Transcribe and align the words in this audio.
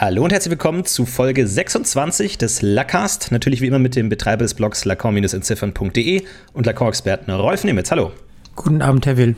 Hallo 0.00 0.22
und 0.22 0.32
herzlich 0.32 0.52
willkommen 0.52 0.84
zu 0.84 1.06
Folge 1.06 1.44
26 1.44 2.38
des 2.38 2.62
Lacast. 2.62 3.32
Natürlich 3.32 3.60
wie 3.60 3.66
immer 3.66 3.80
mit 3.80 3.96
dem 3.96 4.08
Betreiber 4.08 4.44
des 4.44 4.54
Blogs 4.54 4.84
lacan-entziffern.de 4.84 6.22
und 6.52 6.66
Lacan-Experten 6.66 7.32
Rolf 7.32 7.64
Nemitz. 7.64 7.90
Hallo. 7.90 8.12
Guten 8.54 8.80
Abend, 8.80 9.06
Herr 9.06 9.16
Will. 9.16 9.34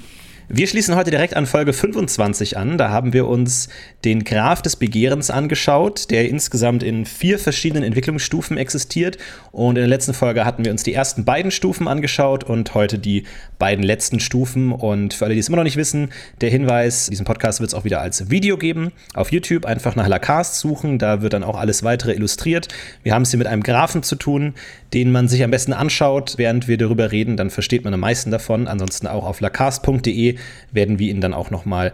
Wir 0.53 0.67
schließen 0.67 0.97
heute 0.97 1.13
direkt 1.13 1.37
an 1.37 1.47
Folge 1.47 1.73
25 1.73 2.57
an. 2.57 2.77
Da 2.77 2.91
haben 2.91 3.13
wir 3.13 3.29
uns 3.29 3.69
den 4.05 4.25
Graph 4.25 4.63
des 4.63 4.75
Begehrens 4.75 5.31
angeschaut, 5.31 6.11
der 6.11 6.29
insgesamt 6.29 6.83
in 6.83 7.07
vier 7.07 7.39
verschiedenen 7.39 7.85
Entwicklungsstufen 7.85 8.57
existiert. 8.57 9.17
Und 9.53 9.77
in 9.77 9.83
der 9.83 9.87
letzten 9.87 10.13
Folge 10.13 10.45
hatten 10.45 10.65
wir 10.65 10.73
uns 10.73 10.83
die 10.83 10.93
ersten 10.93 11.25
beiden 11.25 11.53
Stufen 11.53 11.87
angeschaut 11.87 12.43
und 12.43 12.75
heute 12.75 12.99
die 12.99 13.27
beiden 13.61 13.85
letzten 13.85 14.19
Stufen. 14.19 14.73
Und 14.73 15.15
für 15.15 15.27
alle, 15.27 15.35
die 15.35 15.41
es 15.41 15.47
immer 15.47 15.59
noch 15.59 15.63
nicht 15.63 15.77
wissen, 15.77 16.09
der 16.41 16.51
Hinweis, 16.51 17.07
diesen 17.07 17.25
Podcast 17.25 17.61
wird 17.61 17.69
es 17.69 17.75
auch 17.75 17.85
wieder 17.85 18.01
als 18.01 18.29
Video 18.29 18.59
geben. 18.59 18.91
Auf 19.15 19.31
YouTube 19.31 19.67
einfach 19.67 19.95
nach 19.95 20.09
Lacaste 20.09 20.59
suchen, 20.59 20.99
da 20.99 21.23
wird 21.23 21.33
dann 21.33 21.45
auch 21.45 21.57
alles 21.57 21.85
weitere 21.85 22.15
illustriert. 22.15 22.67
Wir 23.05 23.15
haben 23.15 23.23
es 23.23 23.31
hier 23.31 23.39
mit 23.39 23.47
einem 23.47 23.63
Graphen 23.63 24.03
zu 24.03 24.17
tun, 24.17 24.55
den 24.95 25.13
man 25.13 25.29
sich 25.29 25.45
am 25.45 25.53
besten 25.53 25.73
anschaut, 25.73 26.35
während 26.39 26.67
wir 26.67 26.77
darüber 26.77 27.13
reden. 27.13 27.37
Dann 27.37 27.51
versteht 27.51 27.85
man 27.85 27.95
am 27.95 28.01
meisten 28.01 28.33
davon. 28.33 28.67
Ansonsten 28.67 29.07
auch 29.07 29.25
auf 29.25 29.41
lacaste.de 29.41 30.40
werden 30.73 30.99
wir 30.99 31.11
ihn 31.11 31.21
dann 31.21 31.35
auch 31.35 31.51
noch 31.51 31.65
mal 31.65 31.93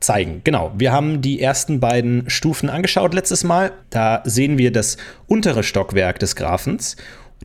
zeigen. 0.00 0.42
Genau, 0.44 0.72
wir 0.76 0.92
haben 0.92 1.20
die 1.20 1.40
ersten 1.40 1.80
beiden 1.80 2.28
Stufen 2.30 2.70
angeschaut 2.70 3.14
letztes 3.14 3.44
Mal. 3.44 3.72
Da 3.90 4.22
sehen 4.24 4.58
wir 4.58 4.72
das 4.72 4.96
untere 5.26 5.62
Stockwerk 5.62 6.18
des 6.18 6.36
Graphens. 6.36 6.96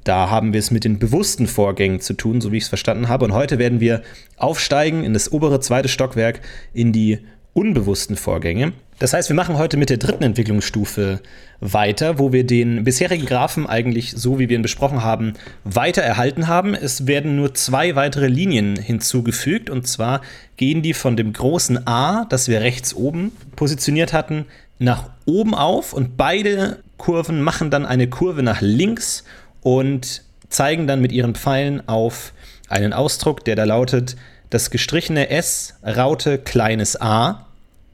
Da 0.03 0.29
haben 0.29 0.53
wir 0.53 0.59
es 0.59 0.71
mit 0.71 0.83
den 0.83 0.99
bewussten 0.99 1.47
Vorgängen 1.47 1.99
zu 1.99 2.13
tun, 2.13 2.41
so 2.41 2.51
wie 2.51 2.57
ich 2.57 2.63
es 2.63 2.69
verstanden 2.69 3.09
habe. 3.09 3.25
Und 3.25 3.33
heute 3.33 3.59
werden 3.59 3.79
wir 3.79 4.01
aufsteigen 4.37 5.03
in 5.03 5.13
das 5.13 5.31
obere 5.31 5.59
zweite 5.59 5.87
Stockwerk 5.87 6.41
in 6.73 6.91
die 6.91 7.19
unbewussten 7.53 8.15
Vorgänge. 8.15 8.73
Das 8.99 9.13
heißt, 9.13 9.29
wir 9.29 9.35
machen 9.35 9.57
heute 9.57 9.77
mit 9.77 9.89
der 9.89 9.97
dritten 9.97 10.23
Entwicklungsstufe 10.23 11.19
weiter, 11.59 12.19
wo 12.19 12.31
wir 12.31 12.45
den 12.45 12.83
bisherigen 12.83 13.25
Graphen 13.25 13.67
eigentlich, 13.67 14.13
so 14.15 14.39
wie 14.39 14.49
wir 14.49 14.57
ihn 14.57 14.61
besprochen 14.61 15.03
haben, 15.03 15.33
weiter 15.63 16.01
erhalten 16.01 16.47
haben. 16.47 16.73
Es 16.73 17.07
werden 17.07 17.35
nur 17.35 17.53
zwei 17.53 17.95
weitere 17.95 18.27
Linien 18.27 18.75
hinzugefügt 18.75 19.69
und 19.69 19.87
zwar 19.87 20.21
gehen 20.57 20.81
die 20.81 20.93
von 20.93 21.17
dem 21.17 21.33
großen 21.33 21.87
A, 21.87 22.25
das 22.25 22.47
wir 22.47 22.61
rechts 22.61 22.93
oben 22.93 23.31
positioniert 23.55 24.13
hatten, 24.13 24.45
nach 24.79 25.09
oben 25.25 25.53
auf 25.53 25.93
und 25.93 26.17
beide 26.17 26.79
Kurven 26.97 27.41
machen 27.41 27.69
dann 27.69 27.85
eine 27.85 28.07
Kurve 28.07 28.43
nach 28.43 28.61
links 28.61 29.23
und 29.61 30.23
zeigen 30.49 30.87
dann 30.87 31.01
mit 31.01 31.11
ihren 31.11 31.35
Pfeilen 31.35 31.87
auf 31.87 32.33
einen 32.69 32.93
Ausdruck, 32.93 33.43
der 33.45 33.55
da 33.55 33.63
lautet 33.63 34.15
das 34.53 34.69
gestrichene 34.69 35.29
S, 35.29 35.75
Raute, 35.83 36.37
kleines 36.37 36.99
a. 36.99 37.47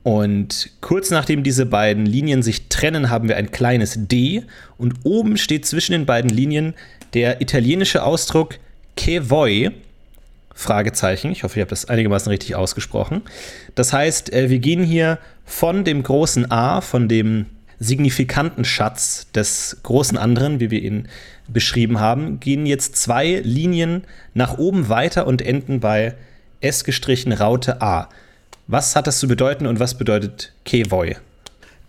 Und 0.04 0.72
kurz 0.82 1.12
nachdem 1.12 1.44
diese 1.44 1.66
beiden 1.66 2.06
Linien 2.06 2.44
sich 2.44 2.68
trennen, 2.70 3.10
haben 3.10 3.28
wir 3.28 3.38
ein 3.38 3.52
kleines 3.52 3.96
d. 3.96 4.44
Und 4.78 4.96
oben 5.04 5.38
steht 5.38 5.66
zwischen 5.66 5.94
den 5.94 6.06
beiden 6.06 6.30
Linien 6.30 6.74
der 7.14 7.42
italienische 7.42 8.04
Ausdruck 8.04 8.60
che 8.96 9.30
voi. 9.30 9.72
Fragezeichen. 10.54 11.32
Ich 11.32 11.44
hoffe, 11.44 11.58
ich 11.58 11.62
habe 11.62 11.70
das 11.70 11.86
einigermaßen 11.86 12.30
richtig 12.30 12.56
ausgesprochen. 12.56 13.22
Das 13.76 13.94
heißt, 13.94 14.34
äh, 14.34 14.50
wir 14.50 14.60
gehen 14.60 14.84
hier 14.84 15.20
von 15.46 15.86
dem 15.86 16.04
großen 16.04 16.52
A, 16.52 16.82
von 16.82 17.08
dem 17.08 17.46
signifikanten 17.80 18.66
Schatz 18.66 19.28
des 19.34 19.78
großen 19.84 20.18
anderen, 20.18 20.60
wie 20.60 20.70
wir 20.70 20.82
ihn 20.82 21.08
beschrieben 21.48 22.02
haben, 22.02 22.42
gehen 22.42 22.66
jetzt 22.66 22.98
zwei 22.98 23.40
Linien 23.44 24.04
nach 24.34 24.58
oben 24.58 24.90
weiter 24.90 25.26
und 25.28 25.42
enden 25.42 25.80
bei 25.80 26.16
S 26.62 26.84
gestrichen 26.84 27.32
Raute 27.32 27.82
A. 27.82 28.10
Was 28.68 28.96
hat 28.96 29.08
das 29.08 29.20
zu 29.20 29.28
bedeuten 29.28 29.66
und 29.66 29.80
was 29.80 29.98
bedeutet 29.98 30.54
Kevoi? 30.66 31.16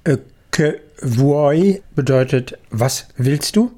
Äh, 0.05 0.19
Kevoi 0.53 1.83
bedeutet, 1.95 2.59
was 2.71 3.09
willst 3.17 3.57
du? 3.57 3.73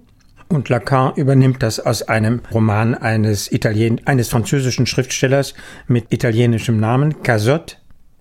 Und 0.48 0.68
Lacan 0.68 1.14
übernimmt 1.16 1.62
das 1.62 1.80
aus 1.80 2.02
einem 2.02 2.42
Roman 2.52 2.94
eines, 2.94 3.50
Italien 3.50 4.02
eines 4.04 4.28
französischen 4.28 4.86
Schriftstellers 4.86 5.55
mit 5.89 6.12
italienischem 6.12 6.78
Namen, 6.78 7.22
Cazotte. 7.22 7.77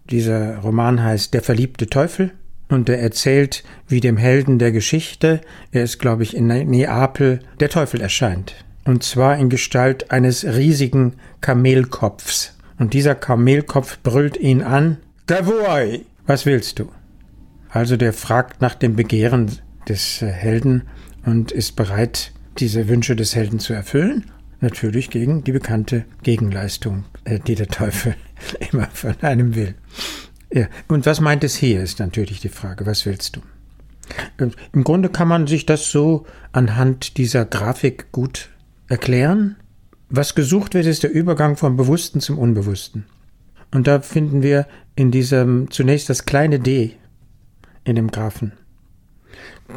Dieser 0.09 0.57
Roman 0.59 1.03
heißt 1.03 1.33
Der 1.33 1.41
verliebte 1.41 1.87
Teufel 1.87 2.31
und 2.69 2.87
er 2.87 2.99
erzählt, 2.99 3.63
wie 3.87 3.99
dem 3.99 4.15
Helden 4.15 4.59
der 4.59 4.71
Geschichte, 4.71 5.41
er 5.71 5.83
ist, 5.83 5.99
glaube 5.99 6.23
ich, 6.23 6.35
in 6.35 6.47
Neapel, 6.47 7.41
der 7.59 7.69
Teufel 7.69 7.99
erscheint. 7.99 8.55
Und 8.85 9.03
zwar 9.03 9.37
in 9.37 9.49
Gestalt 9.49 10.09
eines 10.09 10.45
riesigen 10.45 11.13
Kamelkopfs. 11.41 12.55
Und 12.81 12.95
dieser 12.95 13.13
Kamelkopf 13.13 13.99
brüllt 14.01 14.37
ihn 14.37 14.63
an, 14.63 14.97
Gavoi, 15.27 16.03
was 16.25 16.47
willst 16.47 16.79
du? 16.79 16.89
Also 17.69 17.95
der 17.95 18.11
fragt 18.11 18.59
nach 18.59 18.73
dem 18.73 18.95
Begehren 18.95 19.51
des 19.87 20.23
äh, 20.23 20.31
Helden 20.31 20.87
und 21.23 21.51
ist 21.51 21.75
bereit, 21.75 22.31
diese 22.57 22.87
Wünsche 22.87 23.15
des 23.15 23.35
Helden 23.35 23.59
zu 23.59 23.73
erfüllen. 23.73 24.31
Natürlich 24.61 25.11
gegen 25.11 25.43
die 25.43 25.51
bekannte 25.51 26.05
Gegenleistung, 26.23 27.03
äh, 27.23 27.37
die 27.37 27.53
der 27.53 27.67
Teufel 27.67 28.15
immer 28.71 28.87
von 28.87 29.13
einem 29.21 29.53
will. 29.53 29.75
Ja, 30.51 30.65
und 30.87 31.05
was 31.05 31.21
meint 31.21 31.43
es 31.43 31.55
hier, 31.55 31.83
ist 31.83 31.99
natürlich 31.99 32.39
die 32.39 32.49
Frage. 32.49 32.87
Was 32.87 33.05
willst 33.05 33.35
du? 33.35 33.41
Im 34.73 34.83
Grunde 34.83 35.09
kann 35.09 35.27
man 35.27 35.45
sich 35.45 35.67
das 35.67 35.91
so 35.91 36.25
anhand 36.51 37.17
dieser 37.17 37.45
Grafik 37.45 38.11
gut 38.11 38.49
erklären. 38.87 39.57
Was 40.13 40.35
gesucht 40.35 40.73
wird, 40.73 40.87
ist 40.87 41.03
der 41.03 41.11
Übergang 41.13 41.55
vom 41.55 41.77
Bewussten 41.77 42.19
zum 42.19 42.37
Unbewussten. 42.37 43.05
Und 43.73 43.87
da 43.87 44.01
finden 44.01 44.43
wir 44.43 44.67
in 44.93 45.09
diesem 45.09 45.71
zunächst 45.71 46.09
das 46.09 46.25
kleine 46.25 46.59
d 46.59 46.97
in 47.85 47.95
dem 47.95 48.11
Graphen. 48.11 48.51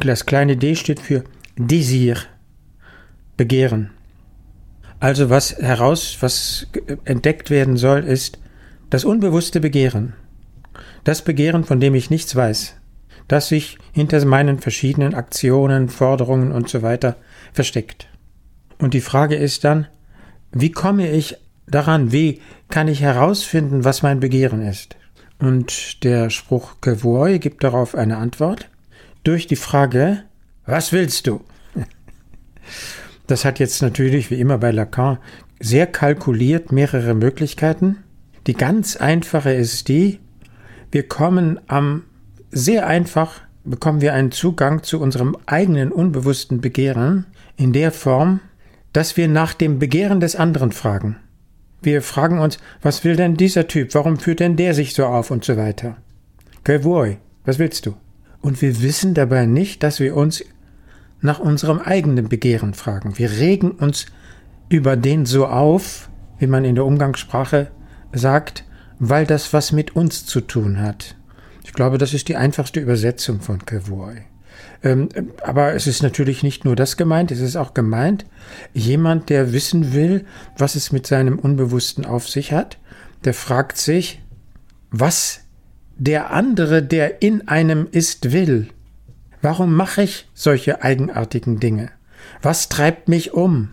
Das 0.01 0.25
kleine 0.25 0.57
d 0.57 0.75
steht 0.75 0.99
für 0.99 1.23
Desir, 1.55 2.17
Begehren. 3.37 3.91
Also 4.99 5.29
was 5.29 5.57
heraus, 5.57 6.17
was 6.19 6.67
entdeckt 7.05 7.49
werden 7.49 7.77
soll, 7.77 8.03
ist 8.03 8.37
das 8.89 9.05
unbewusste 9.05 9.61
Begehren. 9.61 10.15
Das 11.05 11.21
Begehren, 11.21 11.63
von 11.63 11.79
dem 11.79 11.95
ich 11.95 12.09
nichts 12.09 12.35
weiß, 12.35 12.75
das 13.29 13.47
sich 13.47 13.77
hinter 13.93 14.23
meinen 14.25 14.59
verschiedenen 14.59 15.13
Aktionen, 15.13 15.87
Forderungen 15.87 16.51
und 16.51 16.67
so 16.67 16.81
weiter 16.81 17.15
versteckt. 17.53 18.09
Und 18.79 18.93
die 18.93 18.99
Frage 18.99 19.35
ist 19.35 19.63
dann, 19.63 19.87
wie 20.55 20.71
komme 20.71 21.11
ich 21.11 21.35
daran? 21.67 22.13
Wie 22.13 22.41
kann 22.69 22.87
ich 22.87 23.01
herausfinden, 23.01 23.83
was 23.83 24.03
mein 24.03 24.21
Begehren 24.21 24.61
ist? 24.61 24.95
Und 25.37 26.03
der 26.05 26.29
Spruch 26.29 26.79
Kevoy 26.79 27.39
gibt 27.39 27.63
darauf 27.63 27.93
eine 27.93 28.17
Antwort 28.17 28.69
durch 29.25 29.47
die 29.47 29.57
Frage, 29.57 30.23
was 30.65 30.91
willst 30.91 31.27
du? 31.27 31.41
Das 33.27 33.43
hat 33.43 33.57
jetzt 33.57 33.81
natürlich, 33.81 34.29
wie 34.29 34.39
immer 34.39 34.59
bei 34.59 34.69
Lacan, 34.69 35.17
sehr 35.59 35.87
kalkuliert 35.87 36.71
mehrere 36.71 37.15
Möglichkeiten. 37.15 37.97
Die 38.45 38.53
ganz 38.53 38.97
einfache 38.97 39.51
ist 39.51 39.87
die, 39.87 40.19
wir 40.91 41.07
kommen 41.07 41.59
am 41.65 42.03
sehr 42.51 42.85
einfach, 42.85 43.41
bekommen 43.63 43.99
wir 43.99 44.13
einen 44.13 44.31
Zugang 44.31 44.83
zu 44.83 45.01
unserem 45.01 45.35
eigenen 45.47 45.91
unbewussten 45.91 46.61
Begehren 46.61 47.25
in 47.57 47.73
der 47.73 47.91
Form, 47.91 48.41
dass 48.95 49.17
wir 49.17 49.27
nach 49.27 49.53
dem 49.53 49.77
Begehren 49.77 50.21
des 50.21 50.37
anderen 50.37 50.71
fragen. 50.71 51.17
Wir 51.81 52.01
fragen 52.01 52.39
uns, 52.39 52.59
was 52.81 53.03
will 53.03 53.17
denn 53.17 53.35
dieser 53.35 53.67
Typ? 53.67 53.93
Warum 53.93 54.17
führt 54.17 54.39
denn 54.39 54.55
der 54.55 54.73
sich 54.73 54.93
so 54.93 55.05
auf 55.05 55.31
und 55.31 55.43
so 55.43 55.57
weiter? 55.57 55.97
Que 56.63 56.79
Was 57.43 57.59
willst 57.59 57.85
du? 57.85 57.95
Und 58.39 58.61
wir 58.61 58.81
wissen 58.81 59.13
dabei 59.13 59.47
nicht, 59.47 59.83
dass 59.83 59.99
wir 59.99 60.15
uns 60.15 60.45
nach 61.19 61.39
unserem 61.39 61.79
eigenen 61.79 62.29
Begehren 62.29 62.73
fragen. 62.73 63.17
Wir 63.17 63.31
regen 63.31 63.71
uns 63.71 64.05
über 64.69 64.95
den 64.95 65.25
so 65.25 65.45
auf, 65.45 66.09
wie 66.39 66.47
man 66.47 66.63
in 66.63 66.75
der 66.75 66.85
Umgangssprache 66.85 67.71
sagt, 68.13 68.63
weil 68.97 69.25
das 69.25 69.51
was 69.51 69.73
mit 69.73 69.97
uns 69.97 70.25
zu 70.25 70.39
tun 70.39 70.79
hat. 70.79 71.17
Ich 71.65 71.73
glaube, 71.73 71.97
das 71.97 72.13
ist 72.13 72.29
die 72.29 72.37
einfachste 72.37 72.79
Übersetzung 72.79 73.41
von 73.41 73.65
Kevoy. 73.65 74.21
Ähm, 74.85 75.09
aber 75.41 75.73
es 75.73 75.87
ist 75.87 76.03
natürlich 76.03 76.43
nicht 76.43 76.63
nur 76.63 76.75
das 76.75 76.95
gemeint, 76.95 77.31
es 77.31 77.41
ist 77.41 77.55
auch 77.57 77.73
gemeint, 77.73 78.25
jemand, 78.73 79.29
der 79.29 79.51
wissen 79.51 79.93
will, 79.93 80.25
was 80.57 80.75
es 80.75 80.91
mit 80.91 81.07
seinem 81.07 81.39
Unbewussten 81.39 82.05
auf 82.05 82.29
sich 82.29 82.53
hat, 82.53 82.77
der 83.25 83.33
fragt 83.33 83.77
sich, 83.77 84.21
was 84.91 85.41
der 85.97 86.31
andere, 86.31 86.83
der 86.83 87.23
in 87.23 87.47
einem 87.47 87.87
ist, 87.91 88.31
will. 88.31 88.69
Warum 89.41 89.73
mache 89.73 90.03
ich 90.03 90.29
solche 90.33 90.83
eigenartigen 90.83 91.59
Dinge? 91.59 91.89
Was 92.41 92.69
treibt 92.69 93.07
mich 93.07 93.33
um? 93.33 93.69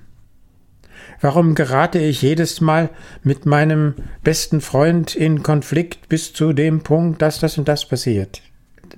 Warum 1.21 1.55
gerate 1.55 1.99
ich 1.99 2.23
jedes 2.23 2.61
Mal 2.61 2.91
mit 3.23 3.45
meinem 3.45 3.95
besten 4.25 4.61
Freund 4.61 5.15
in 5.15 5.43
Konflikt 5.43 6.09
bis 6.09 6.33
zu 6.33 6.53
dem 6.53 6.83
Punkt, 6.83 7.21
dass 7.21 7.39
das 7.39 7.59
und 7.59 7.69
das 7.69 7.87
passiert? 7.87 8.41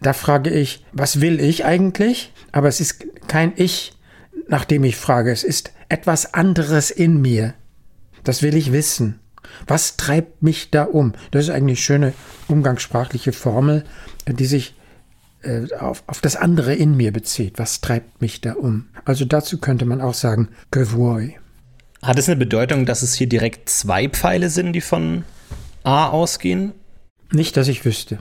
Da 0.05 0.13
frage 0.13 0.51
ich, 0.51 0.85
was 0.93 1.23
will 1.23 1.41
ich 1.41 1.65
eigentlich? 1.65 2.33
Aber 2.53 2.69
es 2.69 2.79
ist 2.81 3.07
kein 3.27 3.55
Ich, 3.57 3.93
nach 4.49 4.67
dem 4.67 4.85
ich 4.85 4.97
frage. 4.97 5.33
Es 5.33 5.45
ist 5.45 5.73
etwas 5.89 6.35
anderes 6.35 6.91
in 6.91 7.23
mir. 7.23 7.55
Das 8.23 8.43
will 8.43 8.55
ich 8.55 8.71
wissen. 8.71 9.19
Was 9.67 9.97
treibt 9.97 10.43
mich 10.43 10.71
da 10.71 10.85
um? 10.85 11.15
Das 11.31 11.45
ist 11.45 11.51
eigentlich 11.51 11.79
eine 11.79 11.85
schöne 11.85 12.13
umgangssprachliche 12.49 13.33
Formel, 13.33 13.85
die 14.27 14.45
sich 14.45 14.75
äh, 15.43 15.73
auf, 15.75 16.05
auf 16.07 16.21
das 16.21 16.37
andere 16.37 16.75
in 16.75 16.97
mir 16.97 17.13
bezieht. 17.13 17.59
Was 17.59 17.81
treibt 17.81 18.21
mich 18.21 18.43
da 18.43 18.55
um? 18.55 18.89
Also 19.07 19.25
dazu 19.25 19.59
könnte 19.59 19.87
man 19.87 20.03
auch 20.03 20.15
sagen, 20.15 20.49
vuoi. 20.71 21.37
Hat 22.03 22.19
es 22.19 22.29
eine 22.29 22.37
Bedeutung, 22.37 22.85
dass 22.85 23.01
es 23.01 23.15
hier 23.15 23.29
direkt 23.29 23.71
zwei 23.71 24.11
Pfeile 24.11 24.51
sind, 24.51 24.75
die 24.75 24.83
von 24.83 25.25
A 25.83 26.09
ausgehen? 26.09 26.73
Nicht, 27.33 27.57
dass 27.57 27.69
ich 27.69 27.87
wüsste. 27.87 28.19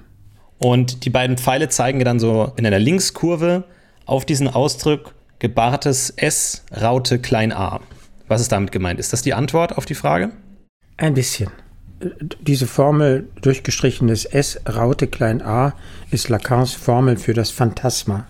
Und 0.63 1.03
die 1.03 1.09
beiden 1.09 1.37
Pfeile 1.37 1.67
zeigen 1.67 1.99
dann 2.05 2.19
so 2.19 2.53
in 2.55 2.65
einer 2.65 2.79
Linkskurve 2.79 3.65
auf 4.05 4.23
diesen 4.23 4.47
Ausdruck 4.47 5.13
gebartes 5.39 6.09
S, 6.09 6.63
Raute, 6.71 7.19
klein 7.19 7.51
a. 7.51 7.81
Was 8.29 8.39
ist 8.39 8.53
damit 8.53 8.71
gemeint? 8.71 8.97
Ist 8.97 9.11
das 9.11 9.21
die 9.21 9.33
Antwort 9.33 9.77
auf 9.77 9.85
die 9.85 9.93
Frage? 9.93 10.31
Ein 10.95 11.15
bisschen. 11.15 11.51
Diese 12.39 12.65
Formel 12.65 13.27
durchgestrichenes 13.41 14.23
S, 14.23 14.57
Raute, 14.65 15.07
klein 15.07 15.41
a, 15.41 15.73
ist 16.11 16.29
Lacans 16.29 16.71
Formel 16.73 17.17
für 17.17 17.33
das 17.33 17.51
Phantasma. 17.51 18.27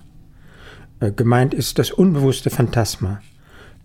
Äh, 1.01 1.11
gemeint 1.11 1.53
ist 1.53 1.77
das 1.77 1.91
unbewusste 1.91 2.49
Phantasma. 2.49 3.21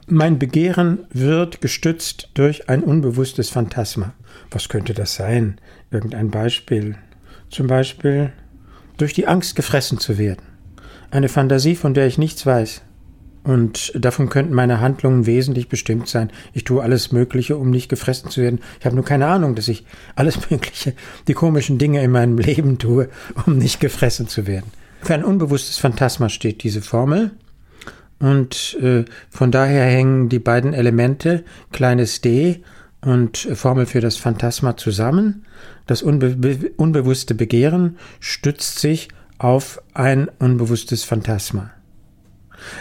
Mein 0.07 0.39
Begehren 0.39 1.07
wird 1.11 1.61
gestützt 1.61 2.31
durch 2.33 2.71
ein 2.71 2.83
unbewusstes 2.83 3.51
Phantasma. 3.51 4.15
Was 4.51 4.71
könnte 4.71 4.95
das 4.95 5.15
sein? 5.17 5.61
Irgendein 5.91 6.31
Beispiel. 6.31 6.97
Zum 7.51 7.67
Beispiel 7.67 8.33
durch 8.97 9.15
die 9.15 9.27
Angst 9.27 9.57
gefressen 9.57 9.99
zu 9.99 10.19
werden. 10.19 10.43
Eine 11.11 11.29
Fantasie, 11.29 11.77
von 11.77 11.95
der 11.95 12.07
ich 12.07 12.19
nichts 12.19 12.45
weiß. 12.45 12.83
Und 13.45 13.93
davon 13.95 14.29
könnten 14.29 14.53
meine 14.53 14.81
Handlungen 14.81 15.25
wesentlich 15.25 15.69
bestimmt 15.69 16.09
sein. 16.09 16.31
Ich 16.53 16.65
tue 16.65 16.83
alles 16.83 17.13
Mögliche, 17.13 17.57
um 17.57 17.71
nicht 17.71 17.89
gefressen 17.89 18.31
zu 18.31 18.43
werden. 18.43 18.61
Ich 18.79 18.85
habe 18.85 18.95
nur 18.95 19.05
keine 19.05 19.27
Ahnung, 19.27 19.55
dass 19.55 19.69
ich 19.69 19.87
alles 20.17 20.51
Mögliche, 20.51 20.93
die 21.29 21.35
komischen 21.35 21.79
Dinge 21.79 22.03
in 22.03 22.11
meinem 22.11 22.37
Leben 22.37 22.79
tue, 22.79 23.09
um 23.47 23.57
nicht 23.57 23.81
gefressen 23.81 24.29
zu 24.29 24.47
werden. 24.47 24.71
Für 25.01 25.15
ein 25.15 25.25
unbewusstes 25.25 25.79
Phantasma 25.79 26.29
steht 26.29 26.63
diese 26.63 26.83
Formel. 26.83 27.31
Und 28.19 28.77
äh, 28.83 29.05
von 29.31 29.53
daher 29.53 29.85
hängen 29.85 30.29
die 30.29 30.41
beiden 30.41 30.75
Elemente, 30.75 31.45
kleines 31.73 32.21
d 32.21 32.63
und 33.01 33.37
Formel 33.55 33.87
für 33.87 34.01
das 34.01 34.17
Phantasma 34.17 34.77
zusammen. 34.77 35.47
Das 35.87 36.03
unbe 36.03 36.71
unbewusste 36.77 37.35
Begehren 37.35 37.97
stützt 38.21 38.79
sich 38.79 39.09
auf 39.39 39.81
ein 39.95 40.29
unbewusstes 40.39 41.05
Phantasma. 41.05 41.71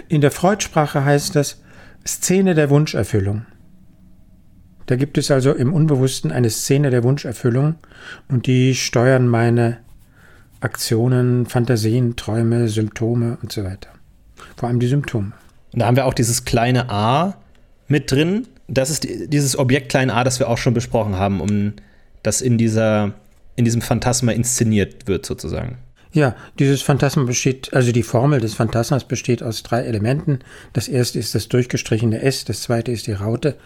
In 0.07 0.21
der 0.21 0.31
Freudsprache 0.31 1.05
heißt 1.05 1.35
das 1.35 1.61
Szene 2.05 2.55
der 2.55 2.69
Wunscherfüllung. 2.69 3.45
Da 4.87 4.95
gibt 4.95 5.17
es 5.17 5.29
also 5.29 5.51
im 5.53 5.73
Unbewussten 5.73 6.31
eine 6.31 6.49
Szene 6.49 6.89
der 6.89 7.03
Wunscherfüllung 7.03 7.75
und 8.29 8.47
die 8.47 8.73
steuern 8.73 9.27
meine 9.27 9.79
Aktionen, 10.61 11.45
Fantasien, 11.45 12.15
Träume, 12.15 12.69
Symptome 12.69 13.37
und 13.41 13.51
so 13.51 13.63
weiter. 13.63 13.89
Vor 14.55 14.69
allem 14.69 14.79
die 14.79 14.87
Symptome. 14.87 15.33
Und 15.73 15.81
da 15.81 15.85
haben 15.85 15.97
wir 15.97 16.05
auch 16.05 16.13
dieses 16.13 16.45
kleine 16.45 16.89
a 16.89 17.35
mit 17.87 18.11
drin. 18.11 18.47
Das 18.67 18.89
ist 18.89 19.07
dieses 19.09 19.57
Objekt 19.57 19.89
klein 19.89 20.09
a, 20.09 20.23
das 20.23 20.39
wir 20.39 20.49
auch 20.49 20.57
schon 20.57 20.73
besprochen 20.73 21.15
haben, 21.15 21.41
um 21.41 21.73
das 22.23 22.41
in 22.41 22.57
dieser 22.57 23.13
in 23.55 23.65
diesem 23.65 23.81
Phantasma 23.81 24.31
inszeniert 24.31 25.07
wird 25.07 25.25
sozusagen. 25.25 25.79
Ja, 26.13 26.35
dieses 26.57 26.81
Phantasma 26.81 27.23
besteht, 27.23 27.73
also 27.73 27.91
die 27.91 28.03
Formel 28.03 28.39
des 28.39 28.53
Phantasmas 28.53 29.03
besteht 29.03 29.43
aus 29.43 29.63
drei 29.63 29.81
Elementen. 29.81 30.39
Das 30.73 30.87
erste 30.87 31.19
ist 31.19 31.35
das 31.35 31.49
durchgestrichene 31.49 32.21
S, 32.21 32.45
das 32.45 32.61
zweite 32.61 32.91
ist 32.91 33.07
die 33.07 33.13
Raute 33.13 33.57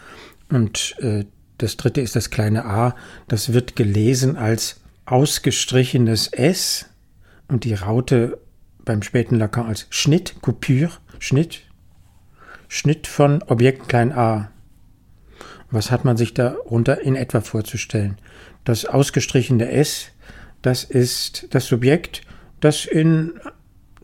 und 0.50 0.96
äh, 1.00 1.26
das 1.60 1.78
dritte 1.78 2.02
ist 2.02 2.16
das 2.16 2.30
kleine 2.30 2.66
a. 2.66 2.96
Das 3.28 3.54
wird 3.54 3.76
gelesen 3.76 4.38
als 4.38 4.82
ausgestrichenes 5.06 6.28
S 6.28 6.88
und 7.48 7.64
die 7.64 7.76
Raute 7.76 8.40
beim 8.84 9.04
späten 9.04 9.36
Lacan 9.36 9.68
als 9.68 9.86
Schnitt, 9.90 10.36
Coupure, 10.42 10.92
Schnitt, 11.20 11.62
Schnitt 12.68 13.08
von 13.08 13.44
Objekt 13.44 13.90
klein 13.90 14.12
a. 14.12 14.50
Was 15.72 15.90
hat 15.90 16.06
man 16.06 16.18
sich 16.18 16.34
darunter 16.34 17.02
in 17.02 17.16
etwa 17.16 17.42
vorzustellen? 17.42 18.18
Das 18.66 18.86
ausgestrichene 18.86 19.72
S, 19.72 20.08
das 20.62 20.84
ist 20.84 21.48
das 21.52 21.66
Subjekt 21.66 22.22
das 22.62 22.86
in 22.86 23.34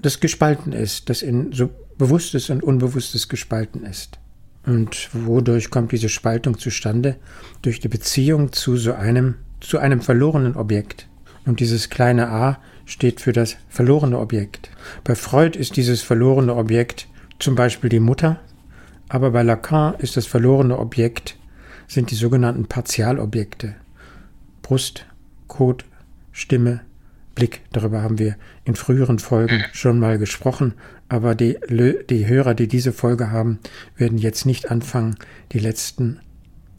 das 0.01 0.19
gespalten 0.19 0.73
ist, 0.73 1.09
das 1.09 1.21
in 1.21 1.53
so 1.53 1.69
bewusstes 1.97 2.49
und 2.49 2.61
unbewusstes 2.61 3.29
gespalten 3.29 3.83
ist. 3.83 4.19
Und 4.65 5.09
wodurch 5.13 5.69
kommt 5.69 5.93
diese 5.93 6.09
Spaltung 6.09 6.57
zustande? 6.57 7.15
Durch 7.61 7.79
die 7.79 7.87
Beziehung 7.87 8.51
zu 8.51 8.75
so 8.75 8.93
einem, 8.93 9.35
zu 9.61 9.79
einem 9.79 10.01
verlorenen 10.01 10.55
Objekt. 10.55 11.07
Und 11.45 11.61
dieses 11.61 11.89
kleine 11.89 12.27
a 12.27 12.59
steht 12.85 13.21
für 13.21 13.31
das 13.31 13.55
verlorene 13.69 14.19
Objekt. 14.19 14.69
Bei 15.03 15.15
Freud 15.15 15.57
ist 15.57 15.77
dieses 15.77 16.01
verlorene 16.01 16.55
Objekt 16.55 17.07
zum 17.39 17.55
Beispiel 17.55 17.89
die 17.89 17.99
Mutter, 17.99 18.39
aber 19.07 19.31
bei 19.31 19.43
Lacan 19.43 19.95
ist 19.99 20.17
das 20.17 20.25
verlorene 20.25 20.77
Objekt, 20.77 21.37
sind 21.87 22.11
die 22.11 22.15
sogenannten 22.15 22.65
Partialobjekte. 22.65 23.75
Brust, 24.61 25.05
Kot, 25.47 25.85
Stimme, 26.31 26.81
Blick. 27.33 27.61
Darüber 27.71 28.01
haben 28.01 28.19
wir 28.19 28.35
in 28.65 28.75
früheren 28.75 29.19
Folgen 29.19 29.63
schon 29.71 29.99
mal 29.99 30.17
gesprochen. 30.17 30.73
Aber 31.09 31.35
die, 31.35 31.57
die 32.09 32.27
Hörer, 32.27 32.53
die 32.53 32.67
diese 32.67 32.91
Folge 32.91 33.31
haben, 33.31 33.59
werden 33.95 34.17
jetzt 34.17 34.45
nicht 34.45 34.69
anfangen, 34.69 35.15
die 35.53 35.59
letzten 35.59 36.19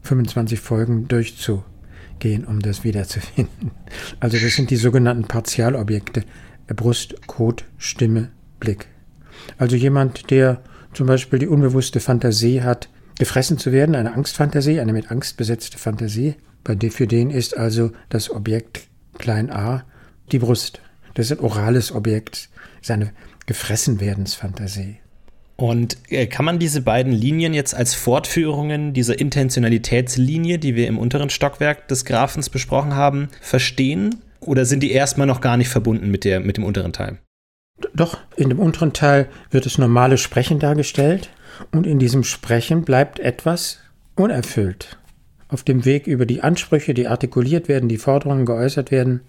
25 0.03 0.59
Folgen 0.59 1.07
durchzugehen, 1.07 2.45
um 2.45 2.59
das 2.59 2.83
wiederzufinden. 2.83 3.71
Also 4.19 4.37
das 4.37 4.55
sind 4.55 4.69
die 4.69 4.75
sogenannten 4.75 5.23
Partialobjekte. 5.23 6.23
Brust, 6.67 7.25
Kot, 7.25 7.65
Stimme, 7.77 8.29
Blick. 8.59 8.87
Also 9.57 9.75
jemand, 9.75 10.29
der 10.29 10.61
zum 10.93 11.07
Beispiel 11.07 11.39
die 11.39 11.47
unbewusste 11.47 11.99
Fantasie 11.99 12.61
hat, 12.61 12.89
gefressen 13.19 13.59
zu 13.59 13.71
werden, 13.71 13.93
eine 13.93 14.13
Angstfantasie, 14.13 14.79
eine 14.79 14.93
mit 14.93 15.11
Angst 15.11 15.37
besetzte 15.37 15.77
Fantasie. 15.77 16.35
Bei 16.63 16.75
für 16.89 17.05
den 17.05 17.29
ist 17.29 17.55
also 17.55 17.91
das 18.09 18.31
Objekt 18.31 18.87
klein 19.17 19.51
a 19.51 19.85
die 20.31 20.39
Brust. 20.39 20.81
Das 21.13 21.29
ist 21.29 21.37
ein 21.37 21.43
orales 21.43 21.93
Objekt, 21.93 22.49
das 22.79 22.81
ist 22.81 22.91
eine 22.91 23.11
Gefressenwerdensfantasie. 23.45 24.97
Und 25.55 25.97
äh, 26.09 26.27
kann 26.27 26.45
man 26.45 26.59
diese 26.59 26.81
beiden 26.81 27.11
Linien 27.11 27.53
jetzt 27.53 27.75
als 27.75 27.93
Fortführungen 27.93 28.93
dieser 28.93 29.19
Intentionalitätslinie, 29.19 30.57
die 30.57 30.75
wir 30.75 30.87
im 30.87 30.97
unteren 30.97 31.29
Stockwerk 31.29 31.89
des 31.89 32.05
Graphens 32.05 32.49
besprochen 32.49 32.95
haben, 32.95 33.27
verstehen? 33.41 34.21
Oder 34.39 34.63
sind 34.63 34.81
die 34.81 34.91
erstmal 34.91 35.27
noch 35.27 35.41
gar 35.41 35.57
nicht 35.57 35.67
verbunden 35.67 36.09
mit, 36.09 36.23
der, 36.23 36.39
mit 36.39 36.55
dem 36.55 36.63
unteren 36.63 36.93
Teil? 36.93 37.17
Doch, 37.93 38.17
in 38.37 38.47
dem 38.47 38.59
unteren 38.59 38.93
Teil 38.93 39.27
wird 39.51 39.65
das 39.65 39.77
normale 39.77 40.17
Sprechen 40.17 40.59
dargestellt 40.59 41.29
und 41.71 41.85
in 41.85 41.99
diesem 41.99 42.23
Sprechen 42.23 42.83
bleibt 42.83 43.19
etwas 43.19 43.79
unerfüllt. 44.15 44.97
Auf 45.47 45.63
dem 45.63 45.85
Weg 45.85 46.07
über 46.07 46.25
die 46.25 46.41
Ansprüche, 46.41 46.93
die 46.93 47.07
artikuliert 47.07 47.67
werden, 47.67 47.89
die 47.89 47.97
Forderungen 47.97 48.45
geäußert 48.45 48.91
werden, 48.91 49.21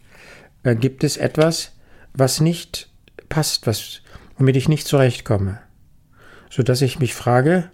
äh, 0.63 0.75
gibt 0.77 1.05
es 1.05 1.17
etwas, 1.17 1.73
was 2.13 2.41
nicht 2.41 2.91
passt, 3.29 3.67
was, 3.67 4.03
womit 4.37 4.57
ich 4.57 4.69
nicht 4.69 4.87
zurechtkomme. 4.87 5.61
Sodass 6.51 6.83
ich 6.83 6.99
mich 6.99 7.15
frage, 7.15 7.71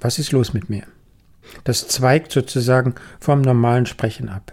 was 0.00 0.18
ist 0.18 0.32
los 0.32 0.54
mit 0.54 0.70
mir? 0.70 0.84
Das 1.64 1.88
zweigt 1.88 2.32
sozusagen 2.32 2.94
vom 3.18 3.42
normalen 3.42 3.86
Sprechen 3.86 4.28
ab. 4.28 4.52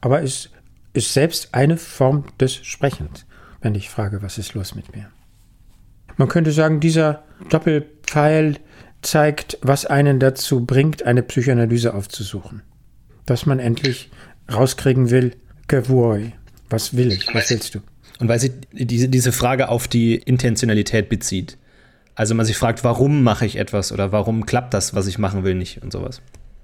Aber 0.00 0.22
es 0.22 0.50
ist 0.92 1.12
selbst 1.12 1.54
eine 1.54 1.76
Form 1.76 2.24
des 2.38 2.54
Sprechens, 2.54 3.26
wenn 3.60 3.74
ich 3.74 3.90
frage, 3.90 4.22
was 4.22 4.38
ist 4.38 4.54
los 4.54 4.74
mit 4.74 4.94
mir? 4.94 5.10
Man 6.16 6.28
könnte 6.28 6.52
sagen, 6.52 6.80
dieser 6.80 7.24
Doppelpfeil 7.48 8.56
zeigt, 9.02 9.58
was 9.62 9.86
einen 9.86 10.20
dazu 10.20 10.64
bringt, 10.66 11.04
eine 11.04 11.22
Psychoanalyse 11.22 11.94
aufzusuchen. 11.94 12.62
Dass 13.26 13.46
man 13.46 13.58
endlich 13.58 14.10
rauskriegen 14.52 15.10
will, 15.10 15.32
vuoi, 15.70 16.32
was 16.68 16.96
will 16.96 17.12
ich? 17.12 17.32
Was 17.34 17.50
willst 17.50 17.74
du? 17.74 17.80
Und 18.18 18.28
weil 18.28 18.38
sie 18.38 18.52
diese, 18.72 19.08
diese 19.08 19.32
Frage 19.32 19.68
auf 19.68 19.88
die 19.88 20.16
Intentionalität 20.16 21.08
bezieht. 21.08 21.56
Also 22.14 22.34
man 22.34 22.44
sich 22.44 22.56
fragt, 22.56 22.84
warum 22.84 23.22
mache 23.22 23.46
ich 23.46 23.56
etwas 23.56 23.92
oder 23.92 24.12
warum 24.12 24.44
klappt 24.44 24.74
das, 24.74 24.94
was 24.94 25.06
ich 25.06 25.18
machen 25.18 25.44
will, 25.44 25.54
nicht 25.54 25.82
und 25.82 25.92
sowas. 25.92 26.20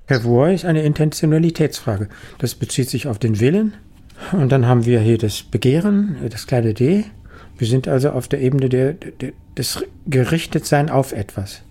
Revoir 0.08 0.52
ist 0.52 0.64
eine 0.64 0.82
Intentionalitätsfrage. 0.82 2.08
Das 2.38 2.54
bezieht 2.54 2.90
sich 2.90 3.06
auf 3.06 3.18
den 3.18 3.40
Willen. 3.40 3.74
Und 4.32 4.50
dann 4.50 4.66
haben 4.66 4.84
wir 4.86 5.00
hier 5.00 5.18
das 5.18 5.42
Begehren, 5.42 6.16
das 6.30 6.46
kleine 6.46 6.74
d. 6.74 7.04
Wir 7.58 7.66
sind 7.66 7.88
also 7.88 8.10
auf 8.10 8.28
der 8.28 8.40
Ebene 8.40 8.68
der, 8.68 8.92
der, 8.94 9.32
des 9.56 9.84
Gerichtetsein 10.06 10.90
auf 10.90 11.12
etwas. 11.12 11.62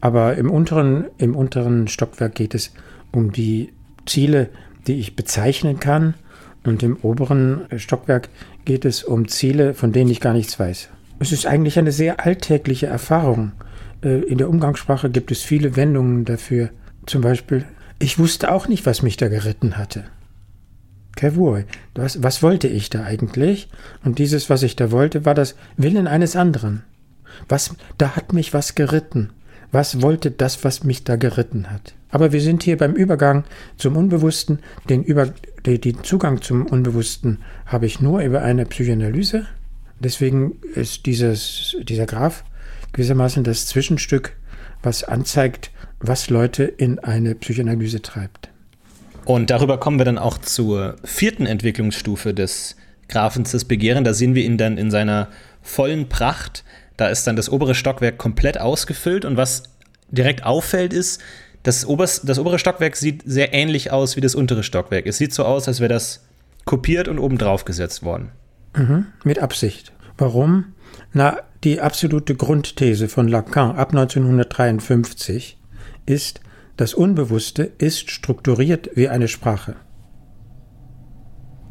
Aber 0.00 0.36
im 0.36 0.50
unteren, 0.50 1.06
im 1.18 1.34
unteren 1.34 1.88
Stockwerk 1.88 2.34
geht 2.34 2.54
es 2.54 2.72
um 3.10 3.32
die 3.32 3.72
Ziele, 4.06 4.50
die 4.86 4.98
ich 4.98 5.16
bezeichnen 5.16 5.80
kann 5.80 6.14
und 6.64 6.82
im 6.82 6.96
oberen 6.96 7.66
Stockwerk 7.76 8.28
geht 8.64 8.84
es 8.84 9.04
um 9.04 9.28
Ziele, 9.28 9.74
von 9.74 9.92
denen 9.92 10.10
ich 10.10 10.20
gar 10.20 10.32
nichts 10.32 10.58
weiß. 10.58 10.88
Es 11.20 11.32
ist 11.32 11.46
eigentlich 11.46 11.78
eine 11.78 11.92
sehr 11.92 12.24
alltägliche 12.24 12.86
Erfahrung. 12.86 13.52
Äh, 14.02 14.20
in 14.24 14.38
der 14.38 14.48
Umgangssprache 14.48 15.10
gibt 15.10 15.30
es 15.30 15.42
viele 15.42 15.76
Wendungen 15.76 16.24
dafür. 16.24 16.70
Zum 17.06 17.22
Beispiel, 17.22 17.64
ich 17.98 18.18
wusste 18.18 18.50
auch 18.50 18.66
nicht, 18.66 18.86
was 18.86 19.02
mich 19.02 19.16
da 19.16 19.28
geritten 19.28 19.76
hatte. 19.76 20.04
Vuoi? 21.16 21.64
Was, 21.94 22.22
was 22.22 22.42
wollte 22.42 22.68
ich 22.68 22.90
da 22.90 23.04
eigentlich? 23.04 23.68
Und 24.04 24.18
dieses, 24.18 24.50
was 24.50 24.62
ich 24.62 24.76
da 24.76 24.90
wollte, 24.90 25.24
war 25.24 25.34
das 25.34 25.54
Willen 25.76 26.06
eines 26.06 26.36
anderen. 26.36 26.82
Was, 27.48 27.74
da 27.98 28.16
hat 28.16 28.32
mich 28.32 28.54
was 28.54 28.74
geritten. 28.74 29.30
Was 29.72 30.02
wollte 30.02 30.30
das, 30.30 30.62
was 30.64 30.84
mich 30.84 31.04
da 31.04 31.16
geritten 31.16 31.70
hat? 31.70 31.94
Aber 32.10 32.32
wir 32.32 32.40
sind 32.40 32.62
hier 32.62 32.76
beim 32.76 32.92
Übergang 32.92 33.44
zum 33.76 33.96
Unbewussten. 33.96 34.60
Den, 34.88 35.02
Über, 35.02 35.32
den, 35.66 35.80
den 35.80 36.04
Zugang 36.04 36.42
zum 36.42 36.66
Unbewussten 36.66 37.38
habe 37.66 37.86
ich 37.86 38.00
nur 38.00 38.20
über 38.20 38.42
eine 38.42 38.66
Psychoanalyse. 38.66 39.46
Deswegen 39.98 40.60
ist 40.74 41.06
dieses, 41.06 41.76
dieser 41.82 42.06
Graph 42.06 42.44
gewissermaßen 42.92 43.42
das 43.42 43.66
Zwischenstück, 43.66 44.36
was 44.82 45.02
anzeigt, 45.02 45.72
was 45.98 46.30
Leute 46.30 46.64
in 46.64 46.98
eine 47.00 47.34
Psychoanalyse 47.34 48.00
treibt. 48.02 48.53
Und 49.24 49.50
darüber 49.50 49.78
kommen 49.78 49.98
wir 49.98 50.04
dann 50.04 50.18
auch 50.18 50.38
zur 50.38 50.96
vierten 51.04 51.46
Entwicklungsstufe 51.46 52.34
des 52.34 52.76
Graphens 53.08 53.52
des 53.52 53.64
Begehren. 53.64 54.04
Da 54.04 54.12
sehen 54.12 54.34
wir 54.34 54.44
ihn 54.44 54.58
dann 54.58 54.76
in 54.76 54.90
seiner 54.90 55.28
vollen 55.62 56.08
Pracht. 56.08 56.64
Da 56.96 57.08
ist 57.08 57.26
dann 57.26 57.36
das 57.36 57.50
obere 57.50 57.74
Stockwerk 57.74 58.18
komplett 58.18 58.60
ausgefüllt 58.60 59.24
und 59.24 59.36
was 59.36 59.64
direkt 60.10 60.44
auffällt 60.44 60.92
ist, 60.92 61.20
das, 61.64 61.86
obers, 61.86 62.20
das 62.22 62.38
obere 62.38 62.58
Stockwerk 62.58 62.94
sieht 62.94 63.22
sehr 63.24 63.54
ähnlich 63.54 63.90
aus 63.90 64.16
wie 64.16 64.20
das 64.20 64.34
untere 64.34 64.62
Stockwerk. 64.62 65.06
Es 65.06 65.16
sieht 65.16 65.32
so 65.32 65.44
aus, 65.44 65.66
als 65.66 65.80
wäre 65.80 65.88
das 65.88 66.22
kopiert 66.66 67.08
und 67.08 67.18
oben 67.18 67.38
drauf 67.38 67.64
gesetzt 67.64 68.02
worden. 68.02 68.30
Mhm, 68.76 69.06
mit 69.24 69.38
Absicht. 69.38 69.92
Warum? 70.18 70.74
Na, 71.14 71.38
die 71.64 71.80
absolute 71.80 72.34
Grundthese 72.34 73.08
von 73.08 73.28
Lacan 73.28 73.76
ab 73.76 73.92
1953 73.92 75.56
ist, 76.04 76.40
das 76.76 76.94
Unbewusste 76.94 77.62
ist 77.78 78.10
strukturiert 78.10 78.90
wie 78.94 79.08
eine 79.08 79.28
Sprache. 79.28 79.76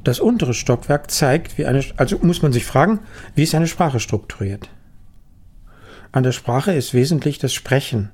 Das 0.03 0.19
untere 0.19 0.53
Stockwerk 0.53 1.11
zeigt, 1.11 1.57
wie 1.57 1.65
eine, 1.65 1.83
also 1.97 2.19
muss 2.21 2.41
man 2.41 2.53
sich 2.53 2.65
fragen, 2.65 2.99
wie 3.35 3.43
ist 3.43 3.55
eine 3.55 3.67
Sprache 3.67 3.99
strukturiert? 3.99 4.69
An 6.11 6.23
der 6.23 6.31
Sprache 6.31 6.73
ist 6.73 6.93
wesentlich 6.93 7.39
das 7.39 7.53
Sprechen 7.53 8.11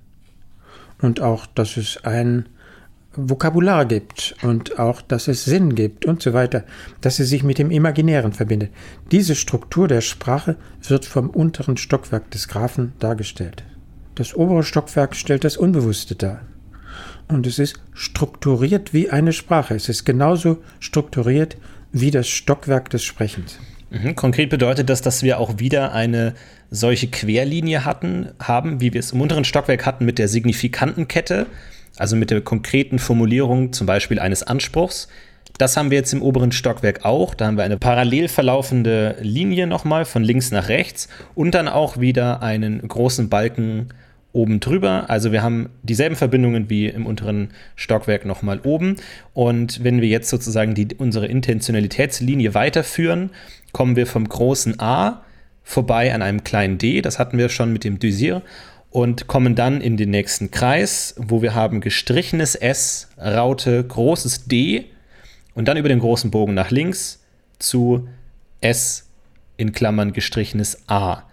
und 1.01 1.21
auch, 1.21 1.45
dass 1.45 1.77
es 1.77 2.03
ein 2.05 2.49
Vokabular 3.13 3.85
gibt 3.85 4.35
und 4.43 4.79
auch, 4.79 5.01
dass 5.01 5.27
es 5.27 5.45
Sinn 5.45 5.75
gibt 5.75 6.05
und 6.05 6.21
so 6.21 6.33
weiter, 6.33 6.63
dass 7.01 7.17
sie 7.17 7.23
sich 7.23 7.43
mit 7.43 7.57
dem 7.57 7.71
Imaginären 7.71 8.33
verbindet. 8.33 8.71
Diese 9.11 9.35
Struktur 9.35 9.87
der 9.87 10.01
Sprache 10.01 10.55
wird 10.87 11.05
vom 11.05 11.29
unteren 11.29 11.77
Stockwerk 11.77 12.29
des 12.31 12.47
Graphen 12.47 12.93
dargestellt. 12.99 13.63
Das 14.15 14.35
obere 14.35 14.63
Stockwerk 14.63 15.15
stellt 15.15 15.43
das 15.43 15.57
Unbewusste 15.57 16.15
dar. 16.15 16.41
Und 17.29 17.45
es 17.45 17.59
ist 17.59 17.79
strukturiert 17.93 18.93
wie 18.93 19.11
eine 19.11 19.33
Sprache. 19.33 19.75
Es 19.75 19.87
ist 19.87 20.03
genauso 20.03 20.57
strukturiert 20.79 21.57
wie 21.91 22.11
das 22.11 22.27
Stockwerk 22.27 22.89
des 22.89 23.03
Sprechens. 23.03 23.59
Mhm. 23.91 24.15
Konkret 24.15 24.49
bedeutet 24.49 24.89
das, 24.89 25.01
dass 25.01 25.23
wir 25.23 25.39
auch 25.39 25.59
wieder 25.59 25.93
eine 25.93 26.33
solche 26.71 27.07
Querlinie 27.07 27.85
hatten, 27.85 28.29
haben, 28.39 28.81
wie 28.81 28.93
wir 28.93 28.99
es 28.99 29.11
im 29.11 29.21
unteren 29.21 29.45
Stockwerk 29.45 29.85
hatten 29.85 30.05
mit 30.05 30.19
der 30.19 30.27
signifikanten 30.27 31.07
Kette, 31.07 31.45
also 31.97 32.15
mit 32.15 32.31
der 32.31 32.41
konkreten 32.41 32.99
Formulierung 32.99 33.73
zum 33.73 33.87
Beispiel 33.87 34.19
eines 34.19 34.43
Anspruchs. 34.43 35.07
Das 35.57 35.77
haben 35.77 35.91
wir 35.91 35.97
jetzt 35.97 36.13
im 36.13 36.21
oberen 36.21 36.51
Stockwerk 36.51 37.05
auch. 37.05 37.33
Da 37.33 37.47
haben 37.47 37.57
wir 37.57 37.63
eine 37.63 37.77
parallel 37.77 38.27
verlaufende 38.27 39.17
Linie 39.21 39.67
nochmal 39.67 40.05
von 40.05 40.23
links 40.23 40.51
nach 40.51 40.69
rechts 40.69 41.09
und 41.35 41.53
dann 41.53 41.67
auch 41.67 41.99
wieder 41.99 42.41
einen 42.41 42.87
großen 42.87 43.29
Balken 43.29 43.89
oben 44.31 44.59
drüber. 44.59 45.09
Also 45.09 45.31
wir 45.31 45.41
haben 45.41 45.69
dieselben 45.83 46.15
Verbindungen 46.15 46.69
wie 46.69 46.87
im 46.87 47.05
unteren 47.05 47.49
Stockwerk 47.75 48.25
nochmal 48.25 48.59
oben. 48.63 48.97
Und 49.33 49.83
wenn 49.83 50.01
wir 50.01 50.07
jetzt 50.07 50.29
sozusagen 50.29 50.75
die, 50.75 50.87
unsere 50.97 51.25
Intentionalitätslinie 51.25 52.53
weiterführen, 52.53 53.31
kommen 53.71 53.95
wir 53.95 54.05
vom 54.05 54.27
großen 54.27 54.79
A 54.79 55.23
vorbei 55.63 56.13
an 56.13 56.21
einem 56.21 56.43
kleinen 56.43 56.77
D. 56.77 57.01
Das 57.01 57.19
hatten 57.19 57.37
wir 57.37 57.49
schon 57.49 57.73
mit 57.73 57.83
dem 57.83 57.99
Dysir. 57.99 58.41
Und 58.91 59.27
kommen 59.27 59.53
dann 59.53 59.81
in 59.81 59.97
den 59.97 60.09
nächsten 60.09 60.49
Kreis, 60.49 61.13
wo 61.17 61.43
wir 61.43 61.53
haben 61.53 61.79
gestrichenes 61.79 62.55
S, 62.55 63.07
Raute, 63.19 63.83
großes 63.83 64.45
D 64.45 64.85
und 65.53 65.67
dann 65.67 65.77
über 65.77 65.89
den 65.89 65.99
großen 65.99 66.31
Bogen 66.31 66.55
nach 66.55 66.71
links 66.71 67.23
zu 67.59 68.07
S 68.61 69.07
in 69.57 69.73
Klammern 69.73 70.11
gestrichenes 70.13 70.89
A. 70.89 71.23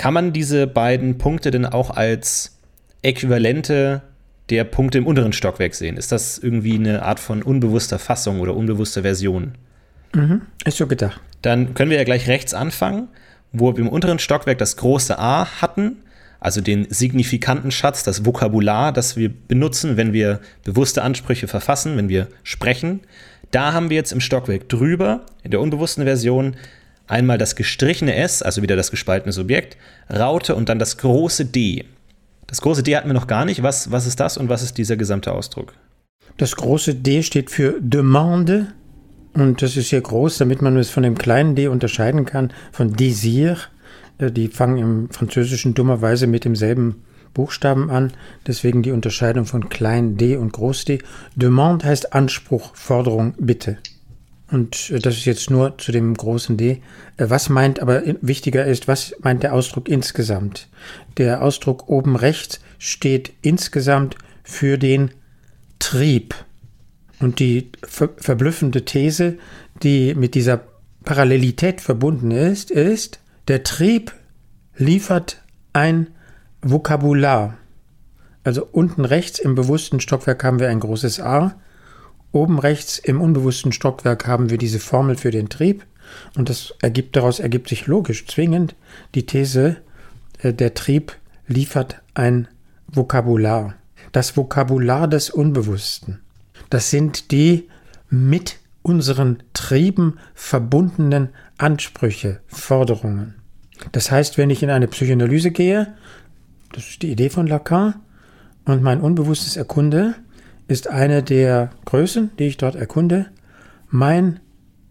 Kann 0.00 0.14
man 0.14 0.32
diese 0.32 0.66
beiden 0.66 1.18
Punkte 1.18 1.50
denn 1.50 1.66
auch 1.66 1.90
als 1.90 2.58
Äquivalente 3.02 4.00
der 4.48 4.64
Punkte 4.64 4.96
im 4.96 5.06
unteren 5.06 5.34
Stockwerk 5.34 5.74
sehen? 5.74 5.98
Ist 5.98 6.10
das 6.10 6.38
irgendwie 6.38 6.76
eine 6.76 7.02
Art 7.02 7.20
von 7.20 7.42
unbewusster 7.42 7.98
Fassung 7.98 8.40
oder 8.40 8.56
unbewusster 8.56 9.02
Version? 9.02 9.58
Mhm, 10.14 10.40
ist 10.64 10.78
so 10.78 10.86
gedacht. 10.86 11.20
Dann 11.42 11.74
können 11.74 11.90
wir 11.90 11.98
ja 11.98 12.04
gleich 12.04 12.28
rechts 12.28 12.54
anfangen, 12.54 13.08
wo 13.52 13.76
wir 13.76 13.80
im 13.80 13.90
unteren 13.90 14.18
Stockwerk 14.18 14.56
das 14.56 14.78
große 14.78 15.18
A 15.18 15.60
hatten, 15.60 15.98
also 16.40 16.62
den 16.62 16.86
signifikanten 16.88 17.70
Schatz, 17.70 18.02
das 18.02 18.24
Vokabular, 18.24 18.94
das 18.94 19.18
wir 19.18 19.28
benutzen, 19.28 19.98
wenn 19.98 20.14
wir 20.14 20.40
bewusste 20.64 21.02
Ansprüche 21.02 21.46
verfassen, 21.46 21.98
wenn 21.98 22.08
wir 22.08 22.28
sprechen. 22.42 23.00
Da 23.50 23.74
haben 23.74 23.90
wir 23.90 23.98
jetzt 23.98 24.12
im 24.12 24.20
Stockwerk 24.20 24.66
drüber, 24.70 25.26
in 25.42 25.50
der 25.50 25.60
unbewussten 25.60 26.04
Version, 26.04 26.56
Einmal 27.10 27.38
das 27.38 27.56
gestrichene 27.56 28.14
S, 28.14 28.40
also 28.40 28.62
wieder 28.62 28.76
das 28.76 28.92
gespaltene 28.92 29.32
Subjekt, 29.32 29.76
Raute 30.08 30.54
und 30.54 30.68
dann 30.68 30.78
das 30.78 30.96
große 30.96 31.44
D. 31.44 31.84
Das 32.46 32.60
große 32.60 32.84
D 32.84 32.96
hatten 32.96 33.08
wir 33.08 33.14
noch 33.14 33.26
gar 33.26 33.44
nicht. 33.44 33.64
Was, 33.64 33.90
was 33.90 34.06
ist 34.06 34.20
das 34.20 34.38
und 34.38 34.48
was 34.48 34.62
ist 34.62 34.78
dieser 34.78 34.96
gesamte 34.96 35.32
Ausdruck? 35.32 35.74
Das 36.36 36.54
große 36.54 36.94
D 36.94 37.24
steht 37.24 37.50
für 37.50 37.80
Demande 37.80 38.68
und 39.32 39.60
das 39.60 39.76
ist 39.76 39.90
hier 39.90 40.00
groß, 40.00 40.38
damit 40.38 40.62
man 40.62 40.76
es 40.76 40.90
von 40.90 41.02
dem 41.02 41.18
kleinen 41.18 41.56
D 41.56 41.66
unterscheiden 41.66 42.26
kann, 42.26 42.52
von 42.70 42.94
Désir. 42.94 43.56
Äh, 44.18 44.30
die 44.30 44.46
fangen 44.46 44.78
im 44.78 45.10
Französischen 45.10 45.74
dummerweise 45.74 46.28
mit 46.28 46.44
demselben 46.44 47.02
Buchstaben 47.34 47.90
an, 47.90 48.12
deswegen 48.46 48.84
die 48.84 48.92
Unterscheidung 48.92 49.46
von 49.46 49.68
klein 49.68 50.16
d 50.16 50.36
und 50.36 50.52
groß 50.52 50.84
d. 50.84 51.00
Demande 51.34 51.86
heißt 51.86 52.12
Anspruch, 52.12 52.76
Forderung, 52.76 53.34
Bitte. 53.36 53.78
Und 54.50 54.90
äh, 54.90 54.98
das 54.98 55.16
ist 55.16 55.24
jetzt 55.24 55.50
nur 55.50 55.78
zu 55.78 55.92
dem 55.92 56.14
großen 56.14 56.56
D. 56.56 56.82
Äh, 57.16 57.26
was 57.28 57.48
meint 57.48 57.80
aber 57.80 58.02
wichtiger 58.20 58.64
ist, 58.66 58.88
was 58.88 59.14
meint 59.20 59.42
der 59.42 59.54
Ausdruck 59.54 59.88
insgesamt? 59.88 60.68
Der 61.16 61.42
Ausdruck 61.42 61.88
oben 61.88 62.16
rechts 62.16 62.60
steht 62.78 63.32
insgesamt 63.42 64.16
für 64.42 64.78
den 64.78 65.12
Trieb. 65.78 66.34
Und 67.20 67.38
die 67.38 67.70
ver 67.82 68.10
verblüffende 68.16 68.84
These, 68.84 69.38
die 69.82 70.14
mit 70.14 70.34
dieser 70.34 70.62
Parallelität 71.04 71.80
verbunden 71.80 72.30
ist, 72.30 72.70
ist, 72.70 73.20
der 73.48 73.62
Trieb 73.62 74.12
liefert 74.76 75.42
ein 75.72 76.08
Vokabular. 76.62 77.56
Also 78.42 78.66
unten 78.70 79.04
rechts 79.04 79.38
im 79.38 79.54
bewussten 79.54 80.00
Stockwerk 80.00 80.42
haben 80.44 80.60
wir 80.60 80.68
ein 80.68 80.80
großes 80.80 81.20
A 81.20 81.56
Oben 82.32 82.58
rechts 82.58 82.98
im 82.98 83.20
unbewussten 83.20 83.72
Stockwerk 83.72 84.26
haben 84.26 84.50
wir 84.50 84.58
diese 84.58 84.78
Formel 84.78 85.16
für 85.16 85.30
den 85.30 85.48
Trieb 85.48 85.84
und 86.36 86.48
das 86.48 86.74
ergibt 86.80 87.16
daraus 87.16 87.40
ergibt 87.40 87.68
sich 87.68 87.86
logisch 87.86 88.26
zwingend 88.26 88.74
die 89.14 89.26
These, 89.26 89.76
äh, 90.38 90.52
der 90.52 90.74
Trieb 90.74 91.16
liefert 91.46 92.00
ein 92.14 92.48
Vokabular. 92.88 93.74
Das 94.12 94.36
Vokabular 94.36 95.08
des 95.08 95.30
Unbewussten. 95.30 96.20
Das 96.68 96.90
sind 96.90 97.30
die 97.32 97.68
mit 98.08 98.58
unseren 98.82 99.42
Trieben 99.52 100.18
verbundenen 100.34 101.30
Ansprüche, 101.58 102.40
Forderungen. 102.46 103.34
Das 103.92 104.10
heißt, 104.10 104.38
wenn 104.38 104.50
ich 104.50 104.62
in 104.62 104.70
eine 104.70 104.88
Psychoanalyse 104.88 105.50
gehe, 105.50 105.94
das 106.72 106.88
ist 106.88 107.02
die 107.02 107.10
Idee 107.10 107.30
von 107.30 107.46
Lacan, 107.46 107.94
und 108.64 108.82
mein 108.82 109.00
Unbewusstes 109.00 109.56
erkunde, 109.56 110.14
ist 110.70 110.88
eine 110.88 111.24
der 111.24 111.70
Größen, 111.84 112.30
die 112.38 112.44
ich 112.44 112.56
dort 112.56 112.76
erkunde, 112.76 113.26
mein 113.88 114.38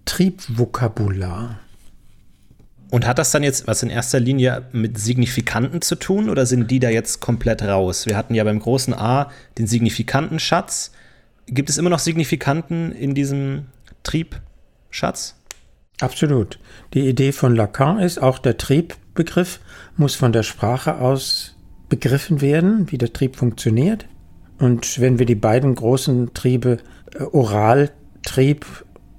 Triebvokabular. 0.03 1.57
Und 2.91 3.07
hat 3.07 3.17
das 3.17 3.31
dann 3.31 3.43
jetzt 3.43 3.65
was 3.65 3.81
in 3.81 3.89
erster 3.89 4.19
Linie 4.19 4.63
mit 4.73 4.99
Signifikanten 4.99 5.81
zu 5.81 5.95
tun 5.95 6.29
oder 6.29 6.45
sind 6.45 6.69
die 6.69 6.81
da 6.81 6.89
jetzt 6.89 7.21
komplett 7.21 7.61
raus? 7.61 8.07
Wir 8.07 8.17
hatten 8.17 8.35
ja 8.35 8.43
beim 8.43 8.59
großen 8.59 8.93
A 8.93 9.31
den 9.57 9.67
signifikanten 9.67 10.39
Schatz. 10.39 10.91
Gibt 11.45 11.69
es 11.69 11.77
immer 11.77 11.89
noch 11.89 11.99
Signifikanten 11.99 12.91
in 12.91 13.15
diesem 13.15 13.67
Triebschatz? 14.03 15.35
Absolut. 16.01 16.59
Die 16.93 17.07
Idee 17.07 17.31
von 17.31 17.55
Lacan 17.55 17.99
ist, 17.99 18.21
auch 18.21 18.39
der 18.39 18.57
Triebbegriff 18.57 19.61
muss 19.95 20.15
von 20.15 20.33
der 20.33 20.43
Sprache 20.43 20.97
aus 20.97 21.55
begriffen 21.87 22.41
werden, 22.41 22.91
wie 22.91 22.97
der 22.97 23.13
Trieb 23.13 23.37
funktioniert. 23.37 24.05
Und 24.59 24.99
wenn 24.99 25.19
wir 25.19 25.25
die 25.25 25.35
beiden 25.35 25.73
großen 25.75 26.33
Triebe 26.33 26.77
äh, 27.13 27.23
Oraltrieb 27.23 28.65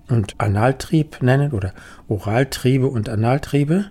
und 0.08 0.34
Analtrieb 0.38 1.22
nennen 1.22 1.52
oder 1.52 1.72
Oraltriebe 2.08 2.86
und 2.86 3.08
Analtriebe, 3.08 3.86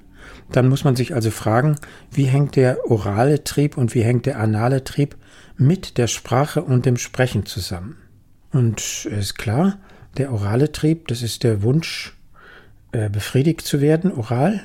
dann 0.52 0.68
muss 0.68 0.84
man 0.84 0.96
sich 0.96 1.14
also 1.14 1.32
fragen, 1.32 1.76
wie 2.12 2.26
hängt 2.26 2.56
der 2.56 2.90
orale 2.90 3.44
Trieb 3.44 3.78
und 3.78 3.94
wie 3.94 4.04
hängt 4.04 4.26
der 4.26 4.40
anale 4.40 4.84
Trieb 4.84 5.16
mit 5.58 5.98
der 5.98 6.08
Sprache 6.08 6.64
und 6.64 6.86
dem 6.86 6.98
Sprechen 6.98 7.46
zusammen. 7.46 7.98
Und 8.52 9.06
ist 9.06 9.38
klar, 9.38 9.78
der 10.18 10.32
orale 10.32 10.72
Trieb, 10.72 11.08
das 11.08 11.22
ist 11.22 11.44
der 11.44 11.62
Wunsch, 11.62 12.16
äh, 12.92 13.10
befriedigt 13.10 13.62
zu 13.62 13.82
werden, 13.82 14.12
oral, 14.12 14.62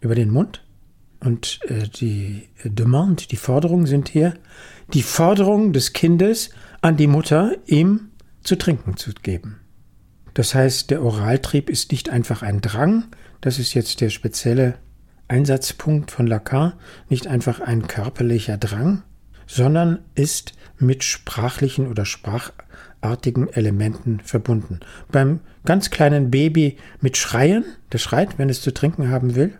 über 0.00 0.14
den 0.14 0.30
Mund. 0.30 0.62
Und 1.20 1.60
äh, 1.68 1.88
die 1.88 2.48
Demande, 2.64 3.24
die 3.30 3.36
Forderung 3.36 3.86
sind 3.86 4.08
hier 4.08 4.34
die 4.92 5.02
Forderung 5.02 5.72
des 5.72 5.92
Kindes 5.92 6.50
an 6.80 6.96
die 6.96 7.06
Mutter, 7.06 7.56
ihm 7.66 8.10
zu 8.42 8.56
trinken 8.56 8.96
zu 8.96 9.12
geben. 9.12 9.60
Das 10.34 10.54
heißt, 10.54 10.90
der 10.90 11.02
Oraltrieb 11.02 11.70
ist 11.70 11.90
nicht 11.90 12.10
einfach 12.10 12.42
ein 12.42 12.60
Drang, 12.60 13.06
das 13.40 13.58
ist 13.58 13.74
jetzt 13.74 14.00
der 14.00 14.10
spezielle 14.10 14.74
Einsatzpunkt 15.28 16.10
von 16.10 16.26
Lacan, 16.26 16.74
nicht 17.08 17.26
einfach 17.26 17.60
ein 17.60 17.88
körperlicher 17.88 18.58
Drang, 18.58 19.02
sondern 19.46 20.00
ist 20.14 20.52
mit 20.78 21.04
sprachlichen 21.04 21.88
oder 21.88 22.04
sprachartigen 22.04 23.48
Elementen 23.48 24.20
verbunden. 24.20 24.80
Beim 25.10 25.40
ganz 25.64 25.90
kleinen 25.90 26.30
Baby 26.30 26.76
mit 27.00 27.16
Schreien, 27.16 27.64
das 27.90 28.02
schreit, 28.02 28.38
wenn 28.38 28.50
es 28.50 28.60
zu 28.60 28.72
trinken 28.72 29.10
haben 29.10 29.34
will, 29.34 29.54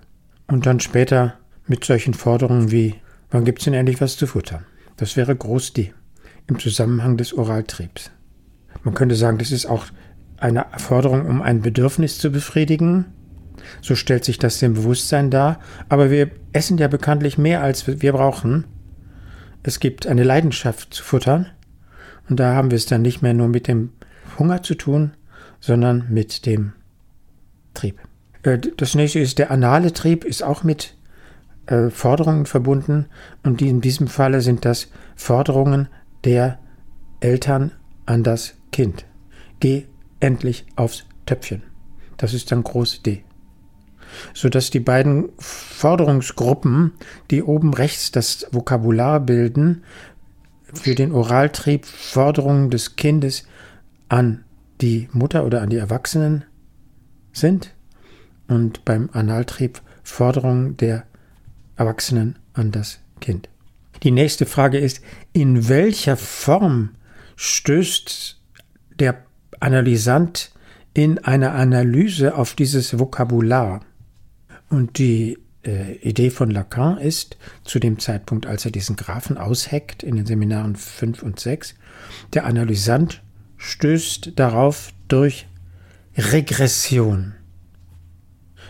und 0.46 0.66
dann 0.66 0.78
später 0.78 1.38
mit 1.66 1.84
solchen 1.84 2.14
Forderungen 2.14 2.70
wie, 2.70 2.94
wann 3.30 3.44
gibt 3.44 3.60
es 3.60 3.64
denn 3.64 3.74
endlich 3.74 4.00
was 4.00 4.16
zu 4.16 4.26
futtern? 4.26 4.64
Das 4.96 5.16
wäre 5.16 5.34
groß 5.34 5.72
D 5.72 5.92
im 6.46 6.58
Zusammenhang 6.58 7.16
des 7.16 7.34
Oraltriebs. 7.34 8.10
Man 8.82 8.94
könnte 8.94 9.16
sagen, 9.16 9.38
das 9.38 9.50
ist 9.50 9.66
auch 9.66 9.86
eine 10.38 10.66
Forderung, 10.78 11.26
um 11.26 11.42
ein 11.42 11.62
Bedürfnis 11.62 12.18
zu 12.18 12.30
befriedigen. 12.30 13.06
So 13.82 13.94
stellt 13.94 14.24
sich 14.24 14.38
das 14.38 14.58
dem 14.58 14.74
Bewusstsein 14.74 15.30
dar. 15.30 15.58
Aber 15.88 16.10
wir 16.10 16.30
essen 16.52 16.78
ja 16.78 16.88
bekanntlich 16.88 17.38
mehr, 17.38 17.62
als 17.62 17.86
wir 17.86 18.12
brauchen. 18.12 18.64
Es 19.62 19.80
gibt 19.80 20.06
eine 20.06 20.22
Leidenschaft 20.22 20.94
zu 20.94 21.02
futtern. 21.02 21.46
Und 22.28 22.38
da 22.38 22.54
haben 22.54 22.70
wir 22.70 22.76
es 22.76 22.86
dann 22.86 23.02
nicht 23.02 23.22
mehr 23.22 23.34
nur 23.34 23.48
mit 23.48 23.66
dem 23.66 23.90
Hunger 24.38 24.62
zu 24.62 24.74
tun, 24.74 25.12
sondern 25.60 26.06
mit 26.10 26.46
dem 26.46 26.72
Trieb. 27.74 28.00
Äh, 28.42 28.58
das 28.76 28.94
nächste 28.94 29.20
ist 29.20 29.38
der 29.38 29.50
anale 29.50 29.92
Trieb, 29.92 30.24
ist 30.24 30.42
auch 30.42 30.62
mit 30.62 30.95
äh, 31.66 31.90
Forderungen 31.90 32.46
verbunden. 32.46 33.06
Und 33.42 33.62
in 33.62 33.80
diesem 33.80 34.08
Falle 34.08 34.40
sind 34.40 34.64
das 34.64 34.88
Forderungen 35.14 35.88
der 36.24 36.58
Eltern 37.20 37.72
an 38.04 38.22
das 38.22 38.54
Kind. 38.72 39.04
Geh 39.60 39.86
endlich 40.20 40.66
aufs 40.76 41.04
Töpfchen. 41.26 41.62
Das 42.16 42.34
ist 42.34 42.52
dann 42.52 42.62
groß 42.62 43.02
D. 43.02 43.24
Sodass 44.32 44.70
die 44.70 44.80
beiden 44.80 45.30
Forderungsgruppen, 45.38 46.92
die 47.30 47.42
oben 47.42 47.74
rechts 47.74 48.12
das 48.12 48.46
Vokabular 48.52 49.20
bilden, 49.20 49.82
für 50.72 50.94
den 50.94 51.12
Oraltrieb 51.12 51.84
Forderungen 51.86 52.70
des 52.70 52.96
Kindes 52.96 53.46
an 54.08 54.44
die 54.80 55.08
Mutter 55.12 55.44
oder 55.44 55.62
an 55.62 55.70
die 55.70 55.76
Erwachsenen 55.76 56.44
sind 57.32 57.74
und 58.48 58.84
beim 58.84 59.08
Analtrieb 59.12 59.80
Forderungen 60.02 60.76
der 60.76 61.05
Erwachsenen 61.76 62.38
an 62.54 62.72
das 62.72 63.00
Kind. 63.20 63.48
Die 64.02 64.10
nächste 64.10 64.46
Frage 64.46 64.78
ist, 64.78 65.00
in 65.32 65.68
welcher 65.68 66.16
Form 66.16 66.90
stößt 67.36 68.40
der 68.98 69.24
Analysant 69.60 70.52
in 70.94 71.18
einer 71.18 71.52
Analyse 71.52 72.34
auf 72.34 72.54
dieses 72.54 72.98
Vokabular? 72.98 73.80
Und 74.68 74.98
die 74.98 75.38
äh, 75.64 75.96
Idee 75.96 76.30
von 76.30 76.50
Lacan 76.50 76.98
ist, 76.98 77.36
zu 77.64 77.78
dem 77.78 77.98
Zeitpunkt, 77.98 78.46
als 78.46 78.64
er 78.64 78.70
diesen 78.70 78.96
Graphen 78.96 79.38
ausheckt, 79.38 80.02
in 80.02 80.16
den 80.16 80.26
Seminaren 80.26 80.76
5 80.76 81.22
und 81.22 81.40
6, 81.40 81.74
der 82.34 82.46
Analysant 82.46 83.22
stößt 83.56 84.32
darauf 84.36 84.92
durch 85.08 85.46
Regression. 86.16 87.34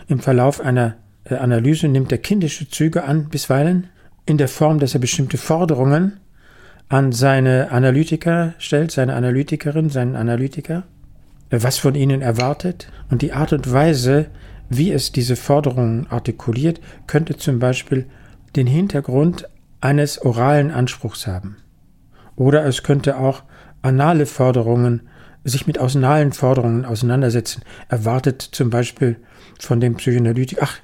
Im 0.07 0.19
Verlauf 0.19 0.61
einer 0.61 0.97
Analyse 1.31 1.87
nimmt 1.87 2.11
er 2.11 2.17
kindische 2.17 2.69
Züge 2.69 3.03
an, 3.03 3.29
bisweilen, 3.29 3.87
in 4.25 4.37
der 4.37 4.47
Form, 4.47 4.79
dass 4.79 4.93
er 4.93 4.99
bestimmte 4.99 5.37
Forderungen 5.37 6.19
an 6.89 7.11
seine 7.11 7.71
Analytiker 7.71 8.53
stellt, 8.59 8.91
seine 8.91 9.15
Analytikerin, 9.15 9.89
seinen 9.89 10.15
Analytiker, 10.15 10.83
was 11.49 11.77
von 11.77 11.95
ihnen 11.95 12.21
erwartet. 12.21 12.89
Und 13.09 13.21
die 13.21 13.33
Art 13.33 13.53
und 13.53 13.71
Weise, 13.71 14.27
wie 14.69 14.91
es 14.91 15.11
diese 15.11 15.35
Forderungen 15.35 16.07
artikuliert, 16.09 16.79
könnte 17.07 17.37
zum 17.37 17.59
Beispiel 17.59 18.05
den 18.55 18.67
Hintergrund 18.67 19.49
eines 19.81 20.21
oralen 20.21 20.71
Anspruchs 20.71 21.27
haben. 21.27 21.57
Oder 22.35 22.65
es 22.65 22.83
könnte 22.83 23.17
auch 23.17 23.43
anale 23.81 24.25
Forderungen, 24.25 25.01
sich 25.43 25.67
mit 25.67 25.77
analen 25.77 26.33
Forderungen 26.33 26.85
auseinandersetzen. 26.85 27.63
Erwartet 27.87 28.41
zum 28.41 28.69
Beispiel 28.69 29.15
von 29.59 29.79
dem 29.79 29.95
Psychoanalytiker, 29.95 30.61
ach, 30.63 30.79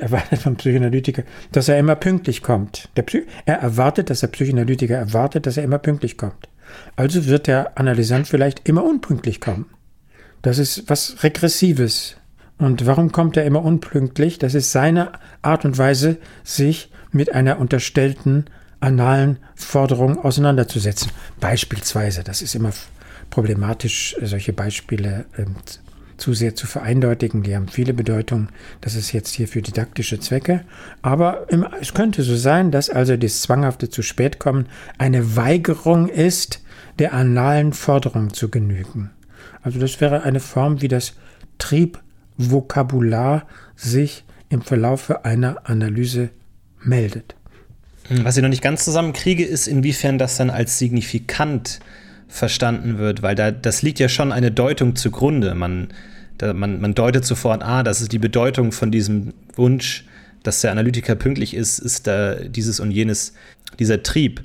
erwartet 0.00 0.40
vom 0.40 0.56
Psychoanalytiker, 0.56 1.24
dass 1.52 1.68
er 1.68 1.78
immer 1.78 1.96
pünktlich 1.96 2.42
kommt. 2.42 2.88
Der 2.96 3.02
Psy 3.02 3.26
er 3.44 3.56
erwartet, 3.56 4.10
dass 4.10 4.20
der 4.20 4.28
Psychoanalytiker 4.28 4.96
erwartet, 4.96 5.46
dass 5.46 5.56
er 5.56 5.64
immer 5.64 5.78
pünktlich 5.78 6.16
kommt. 6.16 6.48
Also 6.94 7.26
wird 7.26 7.46
der 7.46 7.78
Analysant 7.78 8.28
vielleicht 8.28 8.68
immer 8.68 8.84
unpünktlich 8.84 9.40
kommen. 9.40 9.66
Das 10.42 10.58
ist 10.58 10.84
was 10.88 11.22
Regressives. 11.22 12.16
Und 12.58 12.86
warum 12.86 13.12
kommt 13.12 13.36
er 13.36 13.44
immer 13.44 13.64
unpünktlich? 13.64 14.38
Das 14.38 14.54
ist 14.54 14.72
seine 14.72 15.12
Art 15.42 15.64
und 15.64 15.76
Weise, 15.78 16.18
sich 16.42 16.90
mit 17.12 17.34
einer 17.34 17.58
unterstellten 17.58 18.46
analen 18.80 19.38
Forderung 19.54 20.18
auseinanderzusetzen. 20.18 21.10
Beispielsweise, 21.40 22.22
das 22.22 22.42
ist 22.42 22.54
immer 22.54 22.72
problematisch, 23.30 24.16
solche 24.22 24.52
Beispiele 24.52 25.26
ähm, 25.36 25.56
zu 26.16 26.34
sehr 26.34 26.54
zu 26.54 26.66
vereindeutigen. 26.66 27.42
Die 27.42 27.54
haben 27.54 27.68
viele 27.68 27.94
Bedeutungen. 27.94 28.48
Das 28.80 28.94
ist 28.94 29.12
jetzt 29.12 29.34
hier 29.34 29.48
für 29.48 29.62
didaktische 29.62 30.20
Zwecke. 30.20 30.64
Aber 31.02 31.46
es 31.80 31.94
könnte 31.94 32.22
so 32.22 32.36
sein, 32.36 32.70
dass 32.70 32.90
also 32.90 33.16
das 33.16 33.42
zwanghafte 33.42 33.88
zu 33.88 34.02
spät 34.02 34.38
kommen 34.38 34.66
eine 34.98 35.36
Weigerung 35.36 36.08
ist, 36.08 36.62
der 36.98 37.12
analen 37.12 37.72
Forderung 37.72 38.32
zu 38.32 38.48
genügen. 38.48 39.10
Also 39.62 39.78
das 39.78 40.00
wäre 40.00 40.22
eine 40.22 40.40
Form, 40.40 40.80
wie 40.80 40.88
das 40.88 41.14
Triebvokabular 41.58 43.46
sich 43.74 44.24
im 44.48 44.62
Verlaufe 44.62 45.24
einer 45.24 45.68
Analyse 45.68 46.30
meldet. 46.82 47.34
Was 48.08 48.36
ich 48.36 48.42
noch 48.42 48.48
nicht 48.48 48.62
ganz 48.62 48.84
zusammenkriege, 48.84 49.44
ist, 49.44 49.66
inwiefern 49.66 50.18
das 50.18 50.36
dann 50.36 50.50
als 50.50 50.78
signifikant 50.78 51.80
verstanden 52.28 52.98
wird, 52.98 53.22
weil 53.22 53.34
da, 53.34 53.50
das 53.50 53.82
liegt 53.82 53.98
ja 53.98 54.08
schon 54.08 54.32
eine 54.32 54.50
Deutung 54.50 54.96
zugrunde. 54.96 55.54
Man, 55.54 55.88
da, 56.38 56.52
man, 56.52 56.80
man 56.80 56.94
deutet 56.94 57.24
sofort, 57.24 57.62
ah, 57.62 57.82
das 57.82 58.00
ist 58.00 58.12
die 58.12 58.18
Bedeutung 58.18 58.72
von 58.72 58.90
diesem 58.90 59.32
Wunsch, 59.54 60.04
dass 60.42 60.60
der 60.60 60.70
Analytiker 60.70 61.14
pünktlich 61.14 61.54
ist, 61.54 61.78
ist 61.78 62.06
da 62.06 62.34
dieses 62.34 62.80
und 62.80 62.90
jenes, 62.90 63.34
dieser 63.78 64.02
Trieb. 64.02 64.42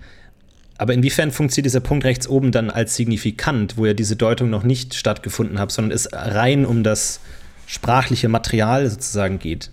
Aber 0.78 0.94
inwiefern 0.94 1.32
funktioniert 1.32 1.66
dieser 1.66 1.80
Punkt 1.80 2.06
rechts 2.06 2.28
oben 2.28 2.52
dann 2.52 2.72
als 2.72 2.96
signifikant, 2.96 3.78
wo 3.78 3.86
ja 3.86 3.94
diese 3.94 4.16
Deutung 4.16 4.50
noch 4.50 4.64
nicht 4.64 4.96
stattgefunden 4.96 5.60
hat, 5.60 5.72
sondern 5.72 5.92
es 5.92 6.10
rein 6.12 6.66
um 6.66 6.84
das 6.84 7.20
sprachliche 7.68 8.30
Material 8.30 8.90
sozusagen 8.90 9.38
geht? 9.38 9.70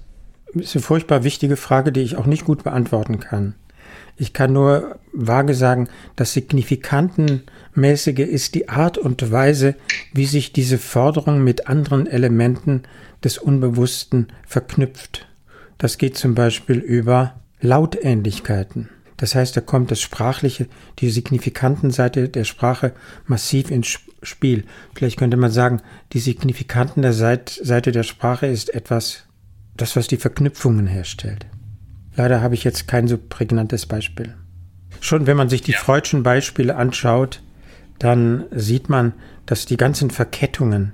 Das 0.54 0.66
ist 0.66 0.76
eine 0.76 0.82
furchtbar 0.82 1.24
wichtige 1.24 1.56
Frage, 1.56 1.92
die 1.92 2.00
ich 2.00 2.16
auch 2.16 2.26
nicht 2.26 2.44
gut 2.44 2.62
beantworten 2.62 3.20
kann. 3.20 3.54
Ich 4.16 4.32
kann 4.32 4.52
nur 4.52 4.97
vage 5.18 5.54
sagen, 5.54 5.88
das 6.16 6.32
Signifikantenmäßige 6.32 8.20
ist 8.20 8.54
die 8.54 8.68
Art 8.68 8.96
und 8.96 9.30
Weise, 9.30 9.74
wie 10.12 10.26
sich 10.26 10.52
diese 10.52 10.78
Forderung 10.78 11.42
mit 11.42 11.66
anderen 11.66 12.06
Elementen 12.06 12.82
des 13.24 13.38
Unbewussten 13.38 14.28
verknüpft. 14.46 15.26
Das 15.76 15.98
geht 15.98 16.16
zum 16.16 16.34
Beispiel 16.34 16.78
über 16.78 17.34
Lautähnlichkeiten. 17.60 18.88
Das 19.16 19.34
heißt, 19.34 19.56
da 19.56 19.60
kommt 19.60 19.90
das 19.90 20.00
Sprachliche, 20.00 20.68
die 21.00 21.10
Signifikantenseite 21.10 22.28
der 22.28 22.44
Sprache 22.44 22.92
massiv 23.26 23.70
ins 23.70 23.98
Spiel. 24.22 24.64
Vielleicht 24.94 25.18
könnte 25.18 25.36
man 25.36 25.50
sagen, 25.50 25.82
die 26.12 26.20
Signifikanten 26.20 27.02
der 27.02 27.12
Seite 27.12 27.92
der 27.92 28.04
Sprache 28.04 28.46
ist 28.46 28.72
etwas, 28.72 29.24
das, 29.76 29.96
was 29.96 30.06
die 30.06 30.16
Verknüpfungen 30.16 30.86
herstellt. 30.86 31.46
Leider 32.14 32.40
habe 32.40 32.54
ich 32.54 32.64
jetzt 32.64 32.86
kein 32.86 33.08
so 33.08 33.18
prägnantes 33.18 33.86
Beispiel. 33.86 34.34
Schon 35.00 35.26
wenn 35.26 35.36
man 35.36 35.48
sich 35.48 35.62
die 35.62 35.72
ja. 35.72 35.78
Freudschen 35.78 36.22
Beispiele 36.22 36.76
anschaut, 36.76 37.42
dann 37.98 38.44
sieht 38.50 38.88
man, 38.88 39.12
dass 39.46 39.66
die 39.66 39.76
ganzen 39.76 40.10
Verkettungen, 40.10 40.92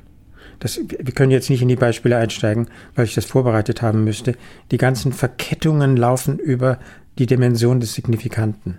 das, 0.60 0.78
wir 0.78 1.12
können 1.12 1.32
jetzt 1.32 1.50
nicht 1.50 1.62
in 1.62 1.68
die 1.68 1.76
Beispiele 1.76 2.16
einsteigen, 2.16 2.68
weil 2.94 3.04
ich 3.04 3.14
das 3.14 3.24
vorbereitet 3.24 3.82
haben 3.82 4.04
müsste, 4.04 4.36
die 4.70 4.78
ganzen 4.78 5.12
Verkettungen 5.12 5.96
laufen 5.96 6.38
über 6.38 6.78
die 7.18 7.26
Dimension 7.26 7.80
des 7.80 7.94
Signifikanten. 7.94 8.78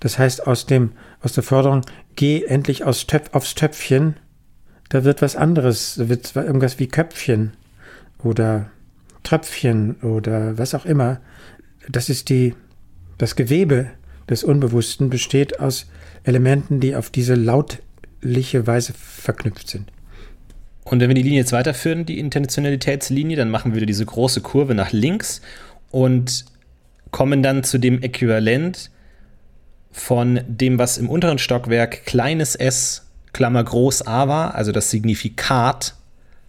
Das 0.00 0.18
heißt, 0.18 0.46
aus, 0.46 0.66
dem, 0.66 0.92
aus 1.20 1.32
der 1.32 1.42
Forderung, 1.42 1.82
geh 2.16 2.44
endlich 2.44 2.84
aus 2.84 3.06
Töpf, 3.06 3.30
aufs 3.32 3.54
Töpfchen, 3.54 4.16
da 4.88 5.04
wird 5.04 5.20
was 5.20 5.36
anderes, 5.36 5.96
da 5.96 6.08
wird 6.08 6.34
irgendwas 6.34 6.78
wie 6.78 6.88
Köpfchen 6.88 7.52
oder 8.22 8.70
Tröpfchen 9.22 9.96
oder 9.96 10.56
was 10.56 10.74
auch 10.74 10.86
immer 10.86 11.20
das 11.88 12.08
ist 12.08 12.28
die, 12.28 12.54
das 13.16 13.34
Gewebe 13.34 13.90
des 14.28 14.44
Unbewussten 14.44 15.10
besteht 15.10 15.60
aus 15.60 15.86
Elementen, 16.24 16.80
die 16.80 16.94
auf 16.94 17.10
diese 17.10 17.34
Laut, 17.34 17.78
unterschiedliche 18.22 18.66
Weise 18.66 18.92
verknüpft 18.94 19.68
sind. 19.68 19.90
Und 20.84 21.00
wenn 21.00 21.08
wir 21.08 21.14
die 21.14 21.22
Linie 21.22 21.40
jetzt 21.40 21.52
weiterführen, 21.52 22.06
die 22.06 22.18
Intentionalitätslinie, 22.18 23.36
dann 23.36 23.50
machen 23.50 23.72
wir 23.72 23.76
wieder 23.76 23.86
diese 23.86 24.06
große 24.06 24.40
Kurve 24.40 24.74
nach 24.74 24.92
links 24.92 25.42
und 25.90 26.46
kommen 27.10 27.42
dann 27.42 27.62
zu 27.62 27.78
dem 27.78 28.02
Äquivalent 28.02 28.90
von 29.90 30.40
dem, 30.46 30.78
was 30.78 30.98
im 30.98 31.10
unteren 31.10 31.38
Stockwerk 31.38 32.06
kleines 32.06 32.54
s, 32.54 33.04
Klammer 33.32 33.62
groß 33.62 34.06
a 34.06 34.28
war, 34.28 34.54
also 34.54 34.72
das 34.72 34.90
Signifikat 34.90 35.94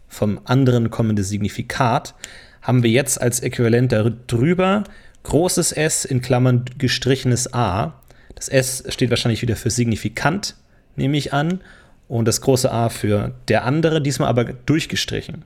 vom 0.08 0.40
anderen 0.46 0.90
kommende 0.90 1.24
Signifikat, 1.24 2.16
haben 2.62 2.84
wir 2.84 2.90
jetzt 2.90 3.22
als 3.22 3.42
Äquivalent 3.42 3.92
darüber 3.92 4.86
großes 5.24 5.72
S 5.72 6.06
in 6.06 6.22
Klammern 6.22 6.66
gestrichenes 6.78 7.54
a. 7.54 8.02
Das 8.36 8.50
S 8.50 8.84
steht 8.90 9.10
wahrscheinlich 9.10 9.42
wieder 9.42 9.56
für 9.56 9.70
signifikant, 9.70 10.56
nehme 10.96 11.18
ich 11.18 11.34
an, 11.34 11.62
und 12.08 12.28
das 12.28 12.42
große 12.42 12.72
A 12.72 12.90
für 12.90 13.36
der 13.48 13.66
andere, 13.66 14.02
diesmal 14.02 14.30
aber 14.30 14.46
durchgestrichen. 14.46 15.46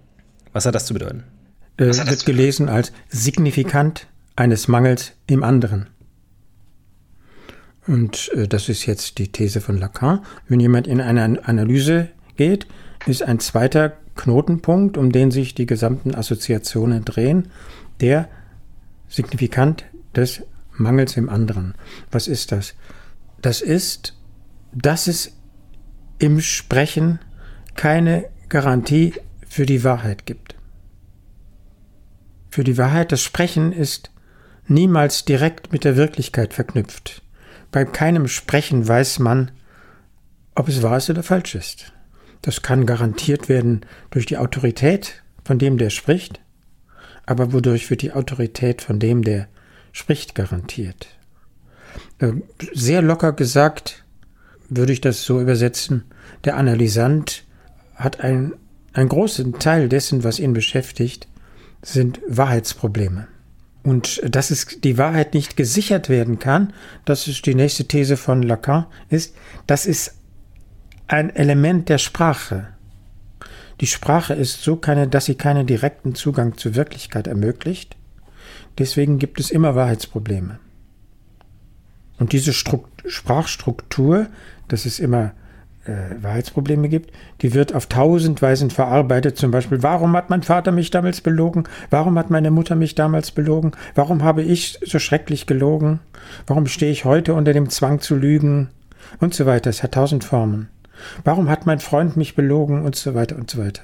Was 0.53 0.65
hat 0.65 0.75
das 0.75 0.85
zu 0.85 0.93
bedeuten? 0.93 1.23
Äh, 1.77 1.87
wird 1.87 2.25
gelesen 2.25 2.69
als 2.69 2.93
signifikant 3.09 4.07
eines 4.35 4.67
Mangels 4.67 5.11
im 5.27 5.43
anderen. 5.43 5.87
Und 7.85 8.31
äh, 8.33 8.47
das 8.47 8.69
ist 8.69 8.85
jetzt 8.85 9.17
die 9.17 9.31
These 9.31 9.59
von 9.59 9.77
Lacan. 9.77 10.21
Wenn 10.47 10.59
jemand 10.59 10.87
in 10.87 11.01
eine 11.01 11.45
Analyse 11.45 12.09
geht, 12.37 12.67
ist 13.05 13.23
ein 13.23 13.39
zweiter 13.39 13.97
Knotenpunkt, 14.15 14.97
um 14.97 15.11
den 15.11 15.31
sich 15.31 15.55
die 15.55 15.65
gesamten 15.65 16.15
Assoziationen 16.15 17.03
drehen, 17.03 17.49
der 17.99 18.29
signifikant 19.13 19.85
des 20.15 20.43
Mangels 20.71 21.17
im 21.17 21.29
anderen. 21.29 21.75
Was 22.11 22.27
ist 22.27 22.51
das? 22.51 22.73
Das 23.41 23.61
ist, 23.61 24.17
dass 24.73 25.07
es 25.07 25.37
im 26.17 26.41
Sprechen 26.41 27.19
keine 27.75 28.25
Garantie 28.49 29.13
für 29.47 29.65
die 29.65 29.83
Wahrheit 29.83 30.25
gibt. 30.25 30.55
Für 32.49 32.63
die 32.63 32.77
Wahrheit, 32.77 33.11
das 33.11 33.21
Sprechen 33.21 33.71
ist 33.71 34.11
niemals 34.67 35.25
direkt 35.25 35.71
mit 35.71 35.83
der 35.83 35.95
Wirklichkeit 35.95 36.53
verknüpft. 36.53 37.21
Bei 37.71 37.85
keinem 37.85 38.27
Sprechen 38.27 38.87
weiß 38.87 39.19
man, 39.19 39.51
ob 40.55 40.67
es 40.69 40.81
wahr 40.81 40.97
ist 40.97 41.09
oder 41.09 41.23
falsch 41.23 41.55
ist. 41.55 41.93
Das 42.41 42.61
kann 42.61 42.85
garantiert 42.85 43.49
werden 43.49 43.81
durch 44.11 44.25
die 44.25 44.37
Autorität 44.37 45.23
von 45.43 45.57
dem, 45.57 45.77
der 45.77 45.89
spricht, 45.89 46.42
aber 47.25 47.53
wodurch 47.53 47.89
wird 47.89 48.01
die 48.01 48.13
Autorität 48.13 48.81
von 48.81 48.99
dem, 48.99 49.23
der 49.23 49.47
spricht, 49.91 50.35
garantiert? 50.35 51.07
Äh, 52.19 52.33
sehr 52.73 53.01
locker 53.01 53.33
gesagt 53.33 54.03
würde 54.69 54.93
ich 54.93 55.01
das 55.01 55.23
so 55.23 55.39
übersetzen, 55.39 56.05
der 56.45 56.57
Analysant 56.57 57.43
hat 57.95 58.21
einen, 58.21 58.53
einen 58.93 59.09
großen 59.09 59.59
Teil 59.59 59.89
dessen, 59.89 60.23
was 60.23 60.39
ihn 60.39 60.53
beschäftigt, 60.53 61.27
sind 61.81 62.21
Wahrheitsprobleme. 62.27 63.27
Und 63.83 64.21
dass 64.23 64.49
es 64.49 64.79
die 64.81 64.97
Wahrheit 64.97 65.33
nicht 65.33 65.57
gesichert 65.57 66.07
werden 66.07 66.39
kann, 66.39 66.73
das 67.03 67.27
ist 67.27 67.45
die 67.45 67.55
nächste 67.55 67.85
These 67.85 68.15
von 68.15 68.41
Lacan, 68.41 68.85
ist, 69.09 69.35
das 69.67 69.85
ist 69.85 70.15
ein 71.07 71.35
Element 71.35 71.89
der 71.89 71.97
Sprache. 71.97 72.69
Die 73.81 73.87
Sprache 73.87 74.33
ist 74.33 74.61
so 74.61 74.75
keine, 74.75 75.07
dass 75.07 75.25
sie 75.25 75.35
keinen 75.35 75.67
direkten 75.67 76.15
Zugang 76.15 76.57
zur 76.57 76.75
Wirklichkeit 76.75 77.27
ermöglicht. 77.27 77.95
Deswegen 78.77 79.19
gibt 79.19 79.39
es 79.39 79.51
immer 79.51 79.75
Wahrheitsprobleme. 79.75 80.59
Und 82.19 82.31
diese 82.31 82.53
Strukt 82.53 83.03
Sprachstruktur, 83.05 84.27
dass 84.67 84.85
es 84.85 84.99
immer 84.99 85.33
äh, 85.85 86.21
Wahrheitsprobleme 86.21 86.87
gibt, 86.87 87.11
die 87.41 87.53
wird 87.53 87.73
auf 87.73 87.87
tausend 87.87 88.41
Weisen 88.41 88.69
verarbeitet. 88.69 89.37
Zum 89.37 89.51
Beispiel, 89.51 89.83
warum 89.83 90.15
hat 90.15 90.29
mein 90.29 90.43
Vater 90.43 90.71
mich 90.71 90.91
damals 90.91 91.21
belogen? 91.21 91.65
Warum 91.89 92.17
hat 92.17 92.29
meine 92.29 92.51
Mutter 92.51 92.75
mich 92.75 92.95
damals 92.95 93.31
belogen? 93.31 93.71
Warum 93.95 94.23
habe 94.23 94.41
ich 94.41 94.79
so 94.85 94.99
schrecklich 94.99 95.45
gelogen? 95.45 95.99
Warum 96.47 96.67
stehe 96.67 96.91
ich 96.91 97.05
heute 97.05 97.33
unter 97.33 97.53
dem 97.53 97.69
Zwang 97.69 97.99
zu 97.99 98.15
lügen? 98.15 98.69
Und 99.19 99.33
so 99.33 99.45
weiter. 99.45 99.69
Es 99.69 99.83
hat 99.83 99.93
tausend 99.93 100.23
Formen. 100.23 100.69
Warum 101.23 101.49
hat 101.49 101.65
mein 101.65 101.79
Freund 101.79 102.17
mich 102.17 102.35
belogen? 102.35 102.83
Und 102.83 102.95
so 102.95 103.13
weiter 103.15 103.35
und 103.35 103.49
so 103.49 103.57
weiter. 103.59 103.83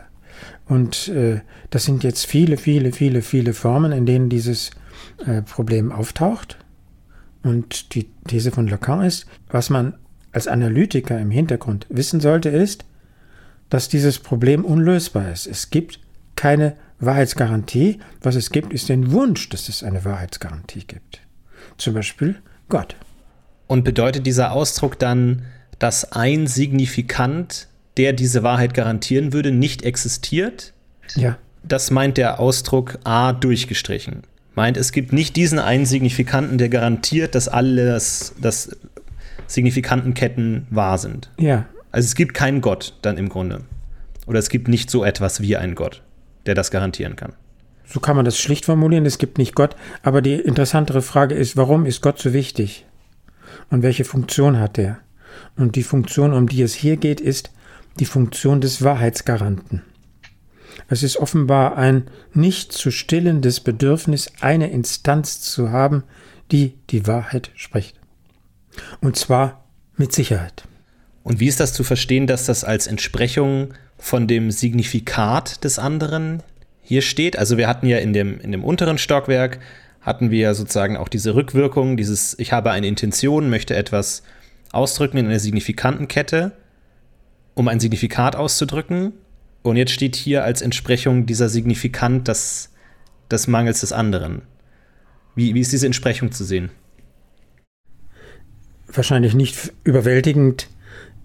Und 0.65 1.07
äh, 1.09 1.41
das 1.69 1.83
sind 1.83 2.03
jetzt 2.03 2.25
viele, 2.25 2.57
viele, 2.57 2.91
viele, 2.91 3.21
viele 3.21 3.53
Formen, 3.53 3.91
in 3.91 4.05
denen 4.05 4.29
dieses 4.29 4.71
äh, 5.25 5.41
Problem 5.41 5.91
auftaucht. 5.91 6.57
Und 7.43 7.95
die 7.95 8.09
These 8.27 8.51
von 8.51 8.67
Lacan 8.67 9.03
ist, 9.03 9.25
was 9.49 9.69
man 9.69 9.95
als 10.31 10.47
Analytiker 10.47 11.19
im 11.19 11.31
Hintergrund 11.31 11.85
wissen 11.89 12.19
sollte, 12.19 12.49
ist, 12.49 12.85
dass 13.69 13.89
dieses 13.89 14.19
Problem 14.19 14.65
unlösbar 14.65 15.31
ist. 15.31 15.47
Es 15.47 15.69
gibt 15.69 15.99
keine 16.35 16.75
Wahrheitsgarantie. 16.99 17.99
Was 18.21 18.35
es 18.35 18.51
gibt, 18.51 18.73
ist 18.73 18.89
den 18.89 19.11
Wunsch, 19.11 19.49
dass 19.49 19.69
es 19.69 19.83
eine 19.83 20.05
Wahrheitsgarantie 20.05 20.85
gibt. 20.85 21.21
Zum 21.77 21.93
Beispiel 21.93 22.35
Gott. 22.67 22.95
Und 23.67 23.83
bedeutet 23.83 24.25
dieser 24.25 24.51
Ausdruck 24.51 24.99
dann, 24.99 25.43
dass 25.79 26.11
ein 26.11 26.47
Signifikant, 26.47 27.67
der 27.97 28.13
diese 28.13 28.43
Wahrheit 28.43 28.73
garantieren 28.73 29.33
würde, 29.33 29.51
nicht 29.51 29.83
existiert? 29.83 30.73
Ja. 31.15 31.37
Das 31.63 31.91
meint 31.91 32.17
der 32.17 32.39
Ausdruck 32.39 32.99
A 33.03 33.33
durchgestrichen. 33.33 34.23
Meint, 34.55 34.77
es 34.77 34.91
gibt 34.91 35.13
nicht 35.13 35.35
diesen 35.35 35.59
einen 35.59 35.85
Signifikanten, 35.85 36.57
der 36.57 36.69
garantiert, 36.69 37.35
dass 37.35 37.47
alles, 37.47 38.33
dass 38.41 38.75
Signifikantenketten 39.47 40.67
wahr 40.69 40.97
sind. 40.97 41.29
Ja. 41.37 41.65
Also 41.91 42.05
es 42.05 42.15
gibt 42.15 42.33
keinen 42.33 42.61
Gott 42.61 42.97
dann 43.01 43.17
im 43.17 43.29
Grunde. 43.29 43.61
Oder 44.27 44.39
es 44.39 44.49
gibt 44.49 44.67
nicht 44.67 44.89
so 44.91 45.03
etwas 45.03 45.41
wie 45.41 45.57
einen 45.57 45.75
Gott, 45.75 46.03
der 46.45 46.55
das 46.55 46.71
garantieren 46.71 47.15
kann. 47.15 47.33
So 47.85 47.99
kann 47.99 48.15
man 48.15 48.25
das 48.25 48.37
schlicht 48.37 48.65
formulieren, 48.65 49.05
es 49.07 49.17
gibt 49.17 49.39
nicht 49.39 49.55
Gott. 49.55 49.75
Aber 50.03 50.21
die 50.21 50.35
interessantere 50.35 51.01
Frage 51.01 51.33
ist, 51.33 51.57
warum 51.57 51.87
ist 51.87 52.01
Gott 52.01 52.19
so 52.19 52.33
wichtig? 52.33 52.85
Und 53.71 53.81
welche 53.81 54.03
Funktion 54.03 54.59
hat 54.59 54.77
er? 54.77 54.99
Und 55.55 55.75
die 55.75 55.83
Funktion, 55.83 56.33
um 56.33 56.47
die 56.47 56.61
es 56.61 56.73
hier 56.73 56.97
geht, 56.97 57.21
ist 57.21 57.51
die 57.99 58.05
Funktion 58.05 58.61
des 58.61 58.83
Wahrheitsgaranten. 58.83 59.83
Es 60.87 61.03
ist 61.03 61.17
offenbar 61.17 61.77
ein 61.77 62.05
nicht 62.33 62.71
zu 62.71 62.91
stillendes 62.91 63.59
Bedürfnis, 63.59 64.31
eine 64.39 64.71
Instanz 64.71 65.41
zu 65.41 65.71
haben, 65.71 66.03
die 66.51 66.75
die 66.89 67.05
Wahrheit 67.05 67.51
spricht. 67.55 67.99
Und 69.01 69.15
zwar 69.15 69.65
mit 69.97 70.13
Sicherheit. 70.13 70.63
Und 71.23 71.39
wie 71.39 71.47
ist 71.47 71.59
das 71.59 71.73
zu 71.73 71.83
verstehen, 71.83 72.27
dass 72.27 72.45
das 72.45 72.63
als 72.63 72.87
Entsprechung 72.87 73.73
von 73.97 74.27
dem 74.27 74.51
Signifikat 74.51 75.63
des 75.63 75.77
anderen 75.77 76.41
hier 76.81 77.01
steht? 77.01 77.37
Also 77.37 77.57
wir 77.57 77.67
hatten 77.67 77.87
ja 77.87 77.97
in 77.97 78.13
dem, 78.13 78.39
in 78.39 78.51
dem 78.51 78.63
unteren 78.63 78.97
Stockwerk, 78.97 79.59
hatten 80.01 80.31
wir 80.31 80.55
sozusagen 80.55 80.97
auch 80.97 81.09
diese 81.09 81.35
Rückwirkung, 81.35 81.97
dieses 81.97 82.37
ich 82.39 82.53
habe 82.53 82.71
eine 82.71 82.87
Intention, 82.87 83.49
möchte 83.49 83.75
etwas 83.75 84.23
ausdrücken 84.71 85.17
in 85.17 85.25
einer 85.25 85.39
signifikanten 85.39 86.08
Kette, 86.08 86.51
um 87.55 87.67
ein 87.67 87.79
Signifikat 87.79 88.36
auszudrücken. 88.36 89.13
Und 89.62 89.75
jetzt 89.75 89.91
steht 89.91 90.15
hier 90.15 90.43
als 90.43 90.62
Entsprechung 90.62 91.25
dieser 91.25 91.49
Signifikant 91.49 92.27
des, 92.27 92.71
des 93.29 93.47
Mangels 93.47 93.82
des 93.82 93.91
anderen. 93.91 94.43
Wie, 95.36 95.53
wie 95.53 95.60
ist 95.60 95.71
diese 95.71 95.86
Entsprechung 95.86 96.32
zu 96.32 96.43
sehen? 96.43 96.71
wahrscheinlich 98.95 99.34
nicht 99.34 99.73
überwältigend 99.84 100.67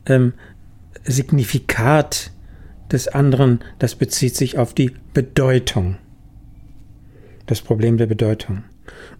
ähm, 0.06 0.34
Signifikat 1.04 2.30
des 2.90 3.08
anderen, 3.08 3.60
das 3.78 3.94
bezieht 3.94 4.36
sich 4.36 4.58
auf 4.58 4.74
die 4.74 4.92
Bedeutung. 5.12 5.96
Das 7.46 7.60
Problem 7.60 7.96
der 7.96 8.06
Bedeutung. 8.06 8.64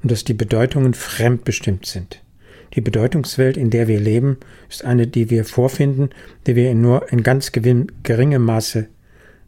Und 0.03 0.11
dass 0.11 0.25
die 0.25 0.35
Bedeutungen 0.35 0.95
fremdbestimmt 0.95 1.87
sind. 1.87 2.23
Die 2.75 2.81
Bedeutungswelt, 2.81 3.57
in 3.57 3.71
der 3.71 3.89
wir 3.89 4.01
leben, 4.01 4.39
ist 4.69 4.85
eine, 4.85 5.07
die 5.07 5.31
wir 5.31 5.45
vorfinden, 5.45 6.11
die 6.47 6.57
wir 6.57 6.75
nur 6.75 7.11
in 7.13 7.23
ganz 7.23 7.53
geringem 7.53 8.43
Maße 8.43 8.89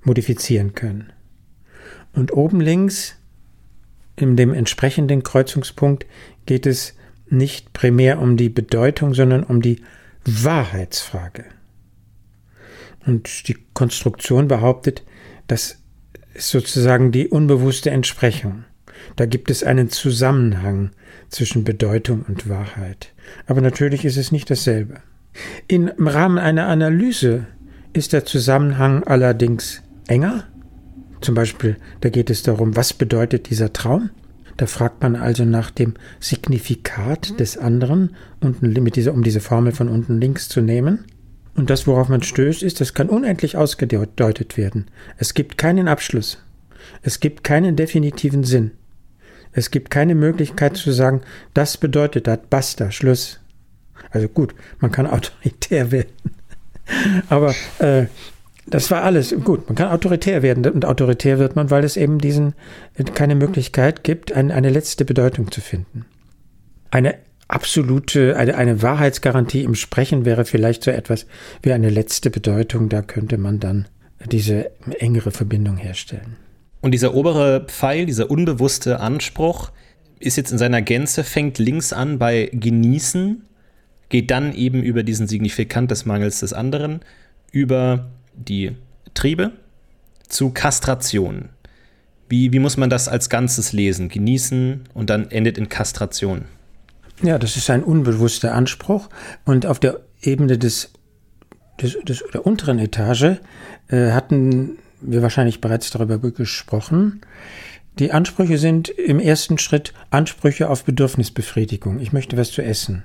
modifizieren 0.05 0.75
können. 0.75 1.13
Und 2.13 2.33
oben 2.33 2.61
links, 2.61 3.17
in 4.15 4.37
dem 4.37 4.55
entsprechenden 4.55 5.23
Kreuzungspunkt, 5.23 6.07
geht 6.47 6.67
es 6.67 6.95
nicht 7.29 7.73
primär 7.73 8.21
um 8.21 8.37
die 8.37 8.49
Bedeutung, 8.49 9.13
sondern 9.13 9.43
um 9.43 9.61
die 9.61 9.83
Wahrheitsfrage. 10.25 11.45
Und 13.05 13.49
die 13.49 13.57
Konstruktion 13.75 14.49
behauptet, 14.49 15.05
das 15.47 15.83
ist 16.35 16.51
sozusagen 16.51 17.13
die 17.13 17.29
unbewusste 17.29 17.91
Entsprechung. 17.91 18.65
Da 19.17 19.27
gibt 19.27 19.51
es 19.51 19.63
einen 19.63 19.91
Zusammenhang 19.91 20.91
zwischen 21.29 21.65
Bedeutung 21.65 22.25
und 22.29 22.49
Wahrheit. 22.49 23.13
Aber 23.47 23.61
natürlich 23.61 24.05
ist 24.05 24.17
es 24.17 24.33
nicht 24.33 24.51
dasselbe. 24.51 24.97
Im 25.69 25.91
Rahmen 25.99 26.39
einer 26.39 26.67
Analyse 26.67 27.47
ist 27.93 28.13
der 28.13 28.25
Zusammenhang 28.25 29.05
allerdings 29.05 29.83
enger. 30.07 30.45
Zum 31.21 31.35
Beispiel, 31.35 31.77
da 32.01 32.09
geht 32.09 32.31
es 32.31 32.43
darum, 32.43 32.77
was 32.77 32.93
bedeutet 32.93 33.51
dieser 33.51 33.73
Traum? 33.73 34.11
Da 34.57 34.67
fragt 34.67 35.03
man 35.03 35.17
also 35.17 35.45
nach 35.45 35.71
dem 35.71 35.95
Signifikat 36.21 37.39
des 37.41 37.59
anderen, 37.59 38.17
unten 38.41 38.73
mit 38.83 38.97
dieser, 38.97 39.13
um 39.13 39.23
diese 39.23 39.41
Formel 39.41 39.73
von 39.73 39.89
unten 39.89 40.21
links 40.21 40.49
zu 40.49 40.61
nehmen. 40.61 41.05
Und 41.55 41.71
das, 41.71 41.87
worauf 41.87 42.09
man 42.09 42.23
stößt, 42.23 42.63
ist, 42.63 42.81
das 42.81 42.95
kann 42.95 43.09
unendlich 43.09 43.57
ausgedeutet 43.57 44.57
werden. 44.57 44.87
Es 45.17 45.35
gibt 45.35 45.59
keinen 45.59 45.89
Abschluss. 45.89 46.43
Es 47.03 47.21
gibt 47.21 47.45
keinen 47.45 47.77
definitiven 47.77 48.45
Sinn. 48.45 48.73
Es 49.57 49.71
gibt 49.71 49.91
keine 49.91 50.15
Möglichkeit 50.15 50.77
zu 50.77 50.93
sagen, 50.93 51.23
das 51.55 51.79
bedeutet 51.79 52.27
das, 52.27 52.41
basta, 52.51 52.91
Schluss. 52.91 53.41
Also 54.11 54.29
gut, 54.29 54.55
man 54.81 54.93
kann 54.93 55.07
autoritär 55.11 55.91
werden. 55.91 56.13
Aber 57.31 57.55
äh, 57.79 58.05
das 58.67 58.91
war 58.91 59.03
alles 59.03 59.35
gut. 59.45 59.67
Man 59.67 59.75
kann 59.75 59.89
autoritär 59.89 60.43
werden 60.43 60.67
und 60.67 60.85
autoritär 60.85 61.39
wird 61.39 61.57
man, 61.57 61.71
weil 61.71 61.85
es 61.85 61.97
eben 61.97 62.19
diesen 62.19 62.53
keine 63.15 63.35
Möglichkeit 63.35 64.05
gibt, 64.05 64.31
ein, 64.31 64.51
eine 64.51 64.69
letzte 64.69 65.07
Bedeutung 65.07 65.51
zu 65.51 65.63
finden. 65.63 66.05
Eine 66.91 67.15
absolute, 67.49 68.37
eine, 68.37 68.57
eine 68.57 68.83
Wahrheitsgarantie 68.83 69.65
im 69.65 69.75
Sprechen 69.75 70.27
wäre 70.27 70.45
vielleicht 70.45 70.85
so 70.85 70.91
etwas 70.91 71.27
wie 71.63 71.73
eine 71.73 71.89
letzte 71.89 72.29
Bedeutung. 72.29 72.91
Da 72.91 73.01
könnte 73.01 73.39
man 73.39 73.59
dann 73.59 73.89
diese 74.31 74.71
engere 74.99 75.31
Verbindung 75.31 75.79
herstellen. 75.79 76.37
Und 76.87 76.93
dieser 76.93 77.15
obere 77.15 77.65
Pfeil, 77.67 78.07
dieser 78.07 78.31
unbewusste 78.31 79.01
Anspruch, 79.01 79.73
ist 80.21 80.37
jetzt 80.37 80.53
in 80.53 80.59
seiner 80.59 80.83
Gänze, 80.83 81.25
fängt 81.25 81.59
links 81.59 81.93
an 81.93 82.21
bei 82.21 82.49
genießen, 82.53 83.43
geht 84.09 84.31
dann 84.31 84.55
eben 84.55 84.85
über 84.85 85.03
diesen 85.03 85.27
Signifikant 85.27 85.91
des 85.91 86.07
Mangels 86.07 86.39
des 86.39 86.53
anderen, 86.53 87.01
über 87.51 88.07
die 88.37 88.77
Triebe 89.15 89.51
zu 90.29 90.51
Kastration. 90.51 91.49
Wie, 92.29 92.53
wie 92.53 92.61
muss 92.61 92.77
man 92.77 92.89
das 92.89 93.09
als 93.09 93.31
Ganzes 93.31 93.73
lesen? 93.73 94.09
Genießen 94.09 94.85
und 94.95 95.11
dann 95.11 95.29
endet 95.33 95.59
in 95.59 95.69
Kastration. 95.69 96.45
Ja, 97.21 97.37
das 97.41 97.57
ist 97.57 97.69
ein 97.69 97.83
unbewusster 97.83 98.55
Anspruch. 98.55 99.09
Und 99.45 99.67
auf 99.67 99.81
der 99.81 100.03
Ebene 100.23 100.57
des, 100.57 100.93
des, 101.83 101.99
des 102.05 102.23
der 102.33 102.47
unteren 102.47 102.79
Etage 102.79 103.41
äh, 103.89 104.13
hatten 104.13 104.79
wir 105.11 105.23
wahrscheinlich 105.23 105.61
bereits 105.61 105.91
darüber 105.91 106.19
gesprochen. 106.19 107.21
Die 107.99 108.13
Ansprüche 108.13 108.59
sind 108.59 108.89
im 108.89 109.19
ersten 109.21 109.59
Schritt 109.59 109.95
Ansprüche 110.11 110.69
auf 110.69 110.85
Bedürfnisbefriedigung. 110.85 112.01
Ich 112.01 112.13
möchte 112.13 112.37
was 112.37 112.53
zu 112.53 112.63
essen. 112.63 113.05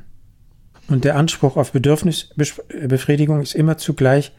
Und 0.88 1.06
der 1.06 1.16
Anspruch 1.16 1.56
auf 1.56 1.72
Bedürfnisbefriedigung 1.72 3.42
ist 3.42 3.56
immer 3.56 3.78
zugleich 3.78 4.34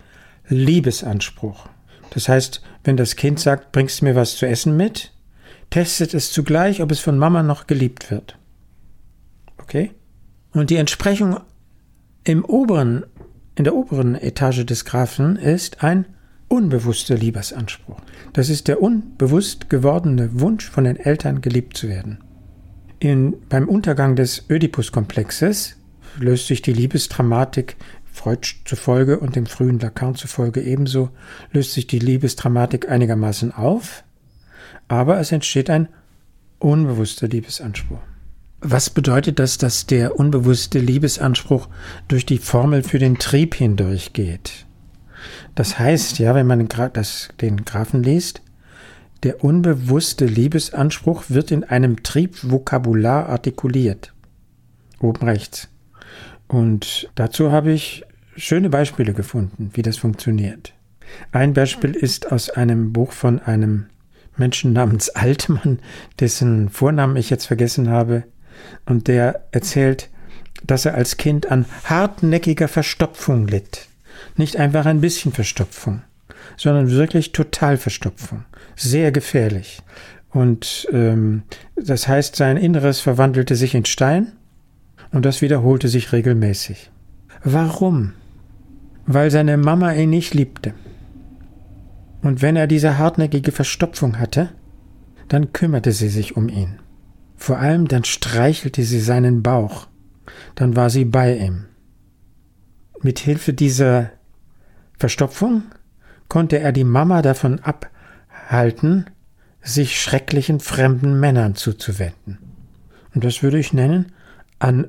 Liebesanspruch. 0.49 1.69
Das 2.11 2.29
heißt, 2.29 2.63
wenn 2.85 2.99
das 2.99 3.17
Kind 3.17 3.41
sagt, 3.41 3.73
bringst 3.73 4.01
du 4.01 4.05
mir 4.05 4.15
was 4.15 4.37
zu 4.37 4.47
essen 4.47 4.77
mit, 4.77 5.13
testet 5.71 6.13
es 6.13 6.31
zugleich, 6.31 6.83
ob 6.83 6.91
es 6.91 7.01
von 7.01 7.17
Mama 7.17 7.43
noch 7.43 7.67
geliebt 7.67 8.11
wird. 8.11 8.37
Okay? 9.57 9.93
Und 10.53 10.69
die 10.69 10.77
Entsprechung 10.77 11.41
im 12.25 12.45
oberen, 12.45 13.07
in 13.55 13.65
der 13.65 13.75
oberen 13.75 14.15
Etage 14.15 14.67
des 14.67 14.85
Graphen 14.85 15.37
ist 15.37 15.83
ein 15.83 16.05
unbewusster 16.53 17.17
Liebesanspruch. 17.17 17.99
Das 18.35 18.51
ist 18.51 18.69
der 18.69 18.83
unbewusst 18.83 19.71
gewordene 19.71 20.39
Wunsch 20.39 20.69
von 20.69 20.85
den 20.85 20.97
Eltern 20.97 21.41
geliebt 21.41 21.79
zu 21.79 21.89
werden. 21.89 22.19
In, 22.99 23.37
beim 23.49 23.67
Untergang 23.69 24.17
des 24.17 24.51
Oedipus-Komplexes 24.51 25.77
löst 26.19 26.49
sich 26.49 26.61
die 26.61 26.75
Liebesdramatik 26.75 27.77
Freud 28.13 28.47
zufolge 28.67 29.19
und 29.19 29.35
dem 29.35 29.47
frühen 29.47 29.79
Lacan 29.79 30.15
zufolge 30.15 30.61
ebenso 30.61 31.09
löst 31.53 31.73
sich 31.73 31.87
die 31.87 31.99
Liebesdramatik 31.99 32.91
einigermaßen 32.91 33.53
auf, 33.53 34.05
aber 34.89 35.19
es 35.19 35.33
entsteht 35.33 35.71
ein 35.71 35.89
unbewusster 36.59 37.29
Liebesanspruch. 37.29 37.99
Was 38.61 38.91
bedeutet 38.91 39.39
das, 39.39 39.57
dass 39.57 39.87
der 39.87 40.21
unbewusste 40.21 40.81
Liebesanspruch 40.81 41.69
durch 42.09 42.27
die 42.27 42.39
Formel 42.39 42.83
für 42.83 42.99
den 42.99 43.17
Trieb 43.17 43.55
hindurchgeht? 43.55 44.67
Das 45.55 45.79
heißt 45.79 46.19
ja, 46.19 46.35
wenn 46.35 46.47
man 46.47 46.67
das, 46.93 47.29
den 47.41 47.65
Graphen 47.65 48.03
liest, 48.03 48.43
der 49.23 49.45
unbewusste 49.45 50.27
Liebesanspruch 50.27 51.25
wird 51.29 51.51
in 51.51 51.65
einem 51.65 52.03
Triebvokabular 52.03 53.29
artikuliert. 53.29 54.13
Oben 55.01 55.27
rechts. 55.27 55.69
Und 56.49 57.11
dazu 57.15 57.53
habe 57.53 57.73
ich 57.73 58.05
schöne 58.37 58.69
Beispiele 58.69 59.13
gefunden, 59.15 59.71
wie 59.75 59.83
das 59.83 59.97
funktioniert. 59.97 60.75
Ein 61.31 61.55
Beispiel 61.55 61.93
ist 61.93 62.33
aus 62.33 62.51
einem 62.51 62.93
Buch 62.93 63.13
von 63.13 63.41
einem 63.41 63.87
Menschen 64.37 64.73
namens 64.73 65.09
Altmann, 65.15 65.79
dessen 66.19 66.69
Vornamen 66.69 67.17
ich 67.17 67.31
jetzt 67.31 67.47
vergessen 67.47 67.89
habe, 67.89 68.25
und 68.87 69.09
der 69.09 69.45
erzählt, 69.51 70.09
dass 70.65 70.85
er 70.85 70.95
als 70.95 71.17
Kind 71.17 71.51
an 71.51 71.65
hartnäckiger 71.85 72.69
Verstopfung 72.69 73.49
litt. 73.49 73.89
Nicht 74.37 74.57
einfach 74.57 74.87
ein 74.87 75.01
bisschen 75.01 75.33
Verstopfung, 75.33 76.03
sondern 76.57 76.91
wirklich 76.91 77.33
Totalverstopfung. 77.33 78.45
Sehr 78.77 79.13
gefährlich. 79.13 79.83
Und 80.31 80.89
ähm, 80.93 81.43
das 81.77 82.09
heißt, 82.09 82.37
sein 82.37 82.57
Inneres 82.57 83.01
verwandelte 83.01 83.55
sich 83.55 83.75
in 83.75 83.85
Stein 83.85 84.33
und 85.11 85.25
das 85.25 85.43
wiederholte 85.43 85.89
sich 85.89 86.13
regelmäßig. 86.13 86.91
Warum? 87.45 88.15
Weil 89.07 89.31
seine 89.31 89.57
Mama 89.57 89.93
ihn 89.93 90.11
nicht 90.11 90.33
liebte. 90.33 90.75
Und 92.23 92.41
wenn 92.41 92.57
er 92.57 92.67
diese 92.67 92.99
hartnäckige 92.99 93.53
Verstopfung 93.53 94.19
hatte, 94.19 94.51
dann 95.29 95.53
kümmerte 95.53 95.93
sie 95.93 96.09
sich 96.09 96.37
um 96.37 96.49
ihn. 96.49 96.79
Vor 97.37 97.59
allem 97.59 97.89
dann 97.89 98.05
streichelte 98.05 98.85
sie 98.85 99.01
seinen 99.01 99.43
Bauch. 99.43 99.89
Dann 100.55 100.77
war 100.77 100.89
sie 100.89 101.05
bei 101.05 101.37
ihm. 101.37 101.65
Mit 103.03 103.19
Hilfe 103.19 103.53
dieser 103.53 104.11
Verstopfung 104.99 105.65
konnte 106.29 106.59
er 106.59 106.73
die 106.73 106.85
Mama 106.85 107.21
davon 107.21 107.61
abhalten, 107.61 109.07
sich 109.61 110.01
schrecklichen 110.01 110.61
fremden 110.61 111.19
Männern 111.19 111.55
zuzuwenden. 111.55 112.39
Und 113.15 113.25
das 113.25 113.43
würde 113.43 113.59
ich 113.59 113.73
nennen 113.73 114.13
an 114.59 114.89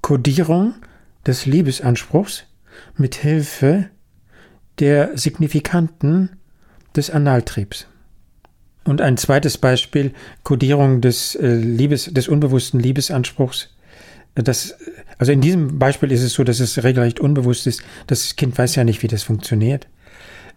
Kodierung 0.00 0.74
des 1.26 1.46
Liebesanspruchs 1.46 2.44
mit 2.96 3.16
Hilfe 3.16 3.90
der 4.78 5.16
Signifikanten 5.18 6.30
des 6.96 7.10
Analtriebs. 7.10 7.86
Und 8.84 9.00
ein 9.00 9.16
zweites 9.16 9.58
Beispiel, 9.58 10.14
Kodierung 10.42 11.00
des, 11.00 11.34
äh, 11.34 11.54
Liebes, 11.54 12.06
des 12.06 12.28
unbewussten 12.28 12.80
Liebesanspruchs. 12.80 13.68
Das, 14.34 14.76
also 15.18 15.32
in 15.32 15.40
diesem 15.40 15.78
Beispiel 15.78 16.12
ist 16.12 16.22
es 16.22 16.34
so, 16.34 16.44
dass 16.44 16.60
es 16.60 16.82
regelrecht 16.82 17.20
unbewusst 17.20 17.66
ist. 17.66 17.82
Das 18.06 18.36
Kind 18.36 18.56
weiß 18.56 18.76
ja 18.76 18.84
nicht, 18.84 19.02
wie 19.02 19.08
das 19.08 19.22
funktioniert. 19.22 19.86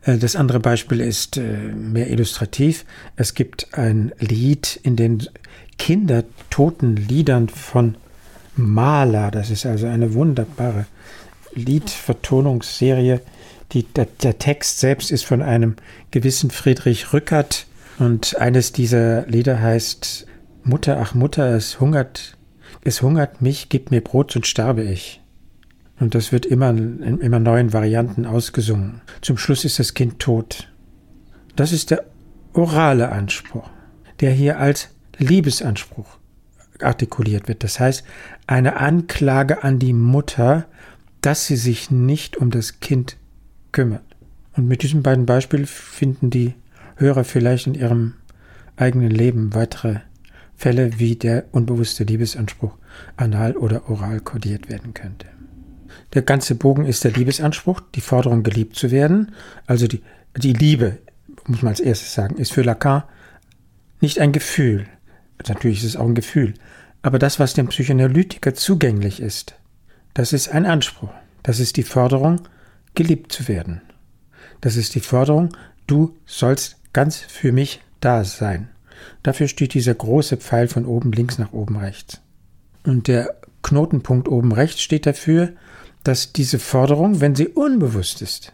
Äh, 0.04 0.18
das 0.18 0.36
andere 0.36 0.60
Beispiel 0.60 1.02
ist 1.02 1.38
äh, 1.38 1.42
mehr 1.42 2.10
illustrativ. 2.10 2.86
Es 3.16 3.34
gibt 3.34 3.74
ein 3.74 4.12
Lied 4.20 4.80
in 4.84 4.96
den 4.96 5.28
kindertoten 5.78 6.96
Liedern 6.96 7.50
von 7.50 7.96
Maler. 8.56 9.32
Das 9.32 9.50
ist 9.50 9.66
also 9.66 9.88
eine 9.88 10.14
wunderbare 10.14 10.86
Liedvertonungsserie. 11.54 13.22
Die, 13.72 13.84
der, 13.84 14.08
der, 14.22 14.38
Text 14.38 14.80
selbst 14.80 15.12
ist 15.12 15.26
von 15.26 15.42
einem 15.42 15.76
gewissen 16.12 16.52
Friedrich 16.52 17.12
Rückert 17.12 17.66
und 17.98 18.38
eines 18.38 18.72
dieser 18.72 19.26
Lieder 19.26 19.60
heißt 19.60 20.28
Mutter, 20.64 21.00
ach 21.02 21.16
Mutter, 21.16 21.56
es 21.56 21.80
hungert, 21.80 22.38
es 22.84 23.02
hungert 23.02 23.42
mich, 23.42 23.70
gib 23.70 23.92
mir 23.92 24.02
Brot, 24.02 24.32
sonst 24.32 24.48
sterbe 24.48 24.84
ich. 24.84 25.22
Und 26.00 26.16
das 26.16 26.32
wird 26.32 26.46
immer 26.46 26.70
in 26.72 27.20
immer 27.22 27.40
neuen 27.40 27.72
Varianten 27.72 28.26
ausgesungen. 28.26 29.02
Zum 29.22 29.38
Schluss 29.38 29.64
ist 29.64 29.80
das 29.80 29.94
Kind 29.94 30.20
tot. 30.20 30.70
Das 31.56 31.72
ist 31.72 31.92
der 31.92 32.04
orale 32.54 33.10
Anspruch, 33.10 33.70
der 34.20 34.32
hier 34.32 34.60
als 34.60 34.90
Liebesanspruch 35.18 36.18
artikuliert 36.82 37.48
wird. 37.48 37.64
Das 37.64 37.80
heißt, 37.80 38.04
eine 38.48 38.78
Anklage 38.78 39.64
an 39.64 39.80
die 39.80 39.94
Mutter, 39.94 40.66
dass 41.22 41.48
sie 41.48 41.56
sich 41.56 41.92
nicht 41.92 42.38
um 42.38 42.52
das 42.52 42.80
Kind 42.80 43.18
kümmert. 43.72 44.04
Und 44.56 44.68
mit 44.68 44.84
diesen 44.84 45.04
beiden 45.04 45.26
Beispielen 45.26 45.66
finden 45.66 46.30
die 46.30 46.54
Hörer 46.98 47.24
vielleicht 47.24 47.68
in 47.68 47.76
ihrem 47.76 48.16
eigenen 48.76 49.10
Leben 49.10 49.54
weitere 49.54 50.00
Fälle, 50.64 50.98
wie 50.98 51.18
der 51.18 51.44
unbewusste 51.52 52.06
Liebesanspruch 52.06 52.78
anal 53.18 53.58
oder 53.58 53.90
oral 53.90 54.22
kodiert 54.22 54.70
werden 54.70 54.94
könnte. 54.94 55.28
Der 56.14 56.22
ganze 56.22 56.56
Bogen 56.56 56.86
ist 56.86 57.04
der 57.04 57.12
Liebesanspruch, 57.12 57.82
die 57.94 58.00
Forderung 58.00 58.44
geliebt 58.44 58.78
zu 58.78 58.90
werden, 58.90 59.34
also 59.68 59.88
die, 59.88 60.02
die 60.38 60.54
Liebe, 60.54 61.00
muss 61.48 61.64
man 61.64 61.72
als 61.72 61.82
erstes 61.82 62.14
sagen, 62.14 62.38
ist 62.38 62.54
für 62.54 62.62
Lacan 62.62 63.04
nicht 64.00 64.20
ein 64.20 64.32
Gefühl. 64.32 64.86
Natürlich 65.46 65.80
ist 65.80 65.90
es 65.90 65.96
auch 65.98 66.06
ein 66.06 66.16
Gefühl, 66.16 66.54
aber 67.02 67.20
das, 67.20 67.42
was 67.42 67.56
dem 67.56 67.68
Psychoanalytiker 67.68 68.54
zugänglich 68.54 69.20
ist, 69.20 69.56
das 70.14 70.32
ist 70.32 70.48
ein 70.48 70.66
Anspruch. 70.66 71.12
Das 71.42 71.60
ist 71.60 71.76
die 71.76 71.84
Forderung, 71.84 72.40
geliebt 72.96 73.34
zu 73.34 73.50
werden. 73.50 73.82
Das 74.62 74.78
ist 74.78 74.96
die 74.96 75.02
Forderung, 75.02 75.50
du 75.88 76.16
sollst 76.26 76.78
ganz 76.94 77.18
für 77.18 77.52
mich 77.52 77.82
da 78.00 78.24
sein. 78.24 78.70
Dafür 79.24 79.48
steht 79.48 79.74
dieser 79.74 79.94
große 79.94 80.38
Pfeil 80.38 80.68
von 80.68 80.86
oben 80.86 81.12
links 81.12 81.38
nach 81.38 81.54
oben 81.54 81.78
rechts. 81.78 82.22
Und 82.84 83.08
der 83.08 83.36
Knotenpunkt 83.62 84.28
oben 84.28 84.52
rechts 84.52 84.82
steht 84.82 85.06
dafür, 85.06 85.54
dass 86.04 86.34
diese 86.34 86.60
Forderung, 86.60 87.22
wenn 87.22 87.36
sie 87.36 87.48
unbewusst 87.48 88.22
ist, 88.22 88.54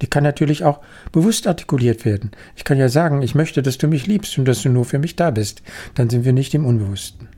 die 0.00 0.06
kann 0.06 0.24
natürlich 0.24 0.64
auch 0.64 0.80
bewusst 1.12 1.46
artikuliert 1.46 2.04
werden. 2.04 2.32
Ich 2.56 2.64
kann 2.64 2.78
ja 2.78 2.88
sagen, 2.88 3.22
ich 3.22 3.34
möchte, 3.34 3.62
dass 3.62 3.78
du 3.78 3.86
mich 3.86 4.06
liebst 4.06 4.36
und 4.38 4.46
dass 4.46 4.62
du 4.62 4.68
nur 4.68 4.84
für 4.84 4.98
mich 4.98 5.16
da 5.16 5.30
bist. 5.30 5.62
Dann 5.94 6.10
sind 6.10 6.24
wir 6.24 6.32
nicht 6.32 6.54
im 6.54 6.66
Unbewussten. 6.66 7.28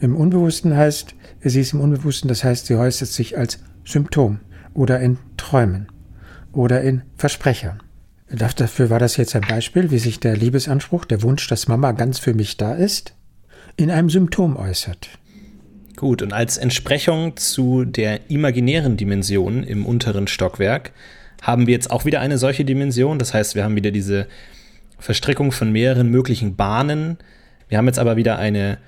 Im 0.00 0.16
Unbewussten 0.16 0.76
heißt, 0.76 1.14
sie 1.42 1.60
ist 1.60 1.72
im 1.72 1.80
Unbewussten, 1.80 2.28
das 2.28 2.42
heißt, 2.42 2.66
sie 2.66 2.74
äußert 2.74 3.08
sich 3.08 3.38
als 3.38 3.60
Symptom 3.84 4.40
oder 4.74 5.00
in 5.00 5.18
Träumen 5.36 5.88
oder 6.52 6.80
in 6.80 7.02
Versprechern. 7.16 7.82
Dafür 8.32 8.90
war 8.90 9.00
das 9.00 9.16
jetzt 9.16 9.34
ein 9.34 9.42
Beispiel, 9.42 9.90
wie 9.90 9.98
sich 9.98 10.20
der 10.20 10.36
Liebesanspruch, 10.36 11.04
der 11.04 11.22
Wunsch, 11.22 11.48
dass 11.48 11.66
Mama 11.66 11.92
ganz 11.92 12.20
für 12.20 12.32
mich 12.32 12.56
da 12.56 12.74
ist, 12.74 13.14
in 13.76 13.90
einem 13.90 14.08
Symptom 14.08 14.56
äußert. 14.56 15.08
Gut, 15.96 16.22
und 16.22 16.32
als 16.32 16.56
Entsprechung 16.56 17.36
zu 17.36 17.84
der 17.84 18.30
imaginären 18.30 18.96
Dimension 18.96 19.64
im 19.64 19.84
unteren 19.84 20.28
Stockwerk 20.28 20.92
haben 21.42 21.66
wir 21.66 21.74
jetzt 21.74 21.90
auch 21.90 22.04
wieder 22.04 22.20
eine 22.20 22.38
solche 22.38 22.64
Dimension. 22.64 23.18
Das 23.18 23.34
heißt, 23.34 23.54
wir 23.54 23.64
haben 23.64 23.76
wieder 23.76 23.90
diese 23.90 24.26
Verstrickung 24.98 25.50
von 25.50 25.72
mehreren 25.72 26.08
möglichen 26.08 26.54
Bahnen. 26.54 27.18
Wir 27.68 27.78
haben 27.78 27.86
jetzt 27.86 27.98
aber 27.98 28.16
wieder 28.16 28.38
eine 28.38 28.78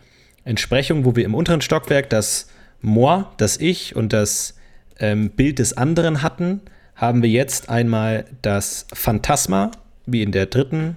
Entsprechung, 0.44 1.04
wo 1.04 1.16
wir 1.16 1.24
im 1.24 1.34
unteren 1.34 1.60
Stockwerk 1.60 2.08
das 2.10 2.48
Moi, 2.80 3.24
das 3.38 3.56
Ich 3.58 3.96
und 3.96 4.12
das 4.12 4.54
ähm, 4.98 5.30
Bild 5.30 5.58
des 5.58 5.76
anderen 5.76 6.22
hatten, 6.22 6.60
haben 7.02 7.20
wir 7.24 7.30
jetzt 7.30 7.68
einmal 7.68 8.26
das 8.42 8.86
Phantasma, 8.94 9.72
wie 10.06 10.22
in 10.22 10.30
der 10.30 10.46
dritten 10.46 10.96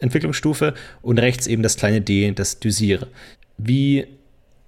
Entwicklungsstufe, 0.00 0.74
und 1.00 1.18
rechts 1.18 1.46
eben 1.46 1.62
das 1.62 1.76
kleine 1.76 2.02
D, 2.02 2.30
das 2.32 2.60
Dysir. 2.60 3.06
Wie 3.56 4.06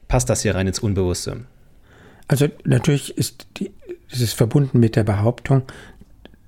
passt 0.09 0.31
das 0.31 0.41
hier 0.41 0.55
rein 0.55 0.67
ins 0.67 0.79
Unbewusste? 0.79 1.45
Also 2.27 2.49
natürlich 2.65 3.17
ist 3.19 3.47
es 4.11 4.23
ist 4.23 4.33
verbunden 4.33 4.81
mit 4.81 4.97
der 4.97 5.05
Behauptung, 5.05 5.65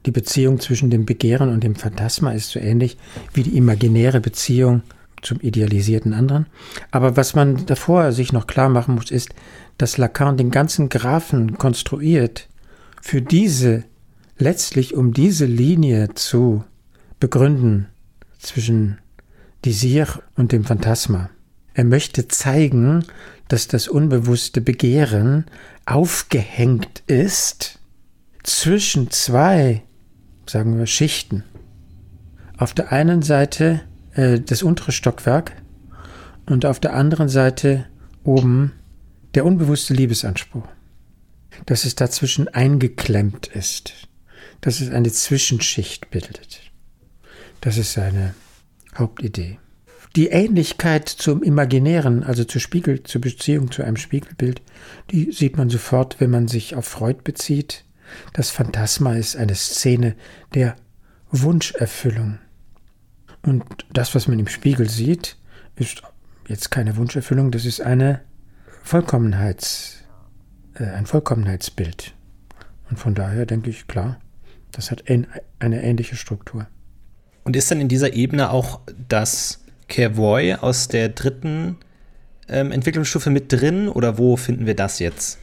die 0.06 0.10
Beziehung 0.10 0.58
zwischen 0.58 0.88
dem 0.88 1.04
Begehren 1.04 1.50
und 1.50 1.62
dem 1.62 1.74
Phantasma 1.74 2.32
ist 2.32 2.48
so 2.48 2.58
ähnlich 2.58 2.96
wie 3.34 3.42
die 3.42 3.58
imaginäre 3.58 4.20
Beziehung 4.20 4.80
zum 5.20 5.38
idealisierten 5.40 6.14
anderen. 6.14 6.46
Aber 6.90 7.18
was 7.18 7.34
man 7.34 7.66
davor 7.66 8.12
sich 8.12 8.32
noch 8.32 8.46
klar 8.46 8.70
machen 8.70 8.94
muss, 8.94 9.10
ist, 9.10 9.34
dass 9.76 9.98
Lacan 9.98 10.38
den 10.38 10.50
ganzen 10.50 10.88
Graphen 10.88 11.58
konstruiert 11.58 12.48
für 13.02 13.20
diese, 13.20 13.84
letztlich 14.40 14.94
um 14.94 15.12
diese 15.12 15.46
Linie 15.46 16.14
zu 16.14 16.64
begründen 17.18 17.88
zwischen 18.38 18.98
Desir 19.64 20.22
und 20.36 20.52
dem 20.52 20.64
Phantasma. 20.64 21.30
Er 21.74 21.84
möchte 21.84 22.28
zeigen, 22.28 23.04
dass 23.48 23.68
das 23.68 23.88
unbewusste 23.88 24.60
Begehren 24.60 25.44
aufgehängt 25.86 27.02
ist 27.06 27.78
zwischen 28.42 29.10
zwei 29.10 29.82
sagen 30.50 30.78
wir, 30.78 30.86
Schichten. 30.86 31.44
Auf 32.58 32.74
der 32.74 32.92
einen 32.92 33.22
Seite 33.22 33.80
äh, 34.14 34.40
das 34.40 34.62
untere 34.62 34.92
Stockwerk 34.92 35.52
und 36.46 36.66
auf 36.66 36.80
der 36.80 36.94
anderen 36.94 37.28
Seite 37.28 37.86
oben 38.24 38.72
der 39.34 39.46
unbewusste 39.46 39.94
Liebesanspruch. 39.94 40.66
Dass 41.66 41.84
es 41.84 41.94
dazwischen 41.94 42.48
eingeklemmt 42.48 43.46
ist. 43.46 44.08
Dass 44.60 44.80
es 44.80 44.90
eine 44.90 45.10
Zwischenschicht 45.10 46.10
bildet. 46.10 46.60
Das 47.60 47.76
ist 47.76 47.92
seine 47.92 48.34
Hauptidee. 48.96 49.58
Die 50.16 50.28
Ähnlichkeit 50.28 51.08
zum 51.08 51.42
Imaginären, 51.42 52.24
also 52.24 52.42
zur 52.44 52.60
Spiegel, 52.60 53.04
zur 53.04 53.20
Beziehung 53.20 53.70
zu 53.70 53.84
einem 53.84 53.96
Spiegelbild, 53.96 54.60
die 55.10 55.30
sieht 55.30 55.56
man 55.56 55.70
sofort, 55.70 56.20
wenn 56.20 56.30
man 56.30 56.48
sich 56.48 56.74
auf 56.74 56.86
Freud 56.86 57.20
bezieht. 57.22 57.84
Das 58.32 58.50
Phantasma 58.50 59.14
ist 59.14 59.36
eine 59.36 59.54
Szene 59.54 60.16
der 60.54 60.74
Wunscherfüllung. 61.30 62.38
Und 63.42 63.64
das, 63.92 64.14
was 64.14 64.26
man 64.26 64.38
im 64.40 64.48
Spiegel 64.48 64.90
sieht, 64.90 65.36
ist 65.76 66.02
jetzt 66.48 66.70
keine 66.70 66.96
Wunscherfüllung, 66.96 67.52
das 67.52 67.64
ist 67.64 67.80
eine 67.80 68.22
Vollkommenheits, 68.82 69.98
äh, 70.74 70.84
ein 70.84 71.06
Vollkommenheitsbild. 71.06 72.14
Und 72.90 72.98
von 72.98 73.14
daher 73.14 73.46
denke 73.46 73.70
ich, 73.70 73.86
klar, 73.86 74.18
das 74.72 74.90
hat 74.90 75.04
eine 75.08 75.82
ähnliche 75.82 76.16
Struktur. 76.16 76.66
Und 77.44 77.56
ist 77.56 77.70
dann 77.70 77.80
in 77.80 77.88
dieser 77.88 78.12
Ebene 78.12 78.50
auch 78.50 78.80
das 79.08 79.64
Kervoy 79.88 80.54
aus 80.54 80.88
der 80.88 81.08
dritten 81.08 81.78
ähm, 82.48 82.70
Entwicklungsstufe 82.70 83.30
mit 83.30 83.52
drin 83.52 83.88
oder 83.88 84.18
wo 84.18 84.36
finden 84.36 84.66
wir 84.66 84.76
das 84.76 84.98
jetzt? 84.98 85.38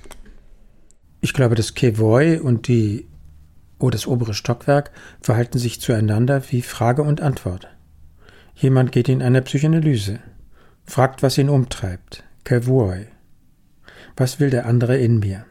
Ich 1.22 1.34
glaube, 1.34 1.56
das 1.56 1.74
Kevoy 1.74 2.38
und 2.38 2.68
die 2.68 3.08
oder 3.80 3.94
das 3.94 4.08
obere 4.08 4.34
Stockwerk 4.34 4.92
verhalten 5.22 5.60
sich 5.60 5.82
zueinander 5.82 6.42
wie 6.50 6.62
Frage 6.62 7.04
und 7.04 7.22
Antwort. 7.22 7.68
Jemand 8.56 8.92
geht 8.92 9.08
in 9.08 9.22
eine 9.22 9.42
Psychoanalyse, 9.42 10.20
fragt, 10.84 11.22
was 11.22 11.38
ihn 11.38 11.50
umtreibt. 11.50 12.24
Kevoy. 12.44 13.08
Was 14.16 14.40
will 14.40 14.50
der 14.50 14.66
andere 14.66 14.98
in 14.98 15.20
mir? 15.20 15.46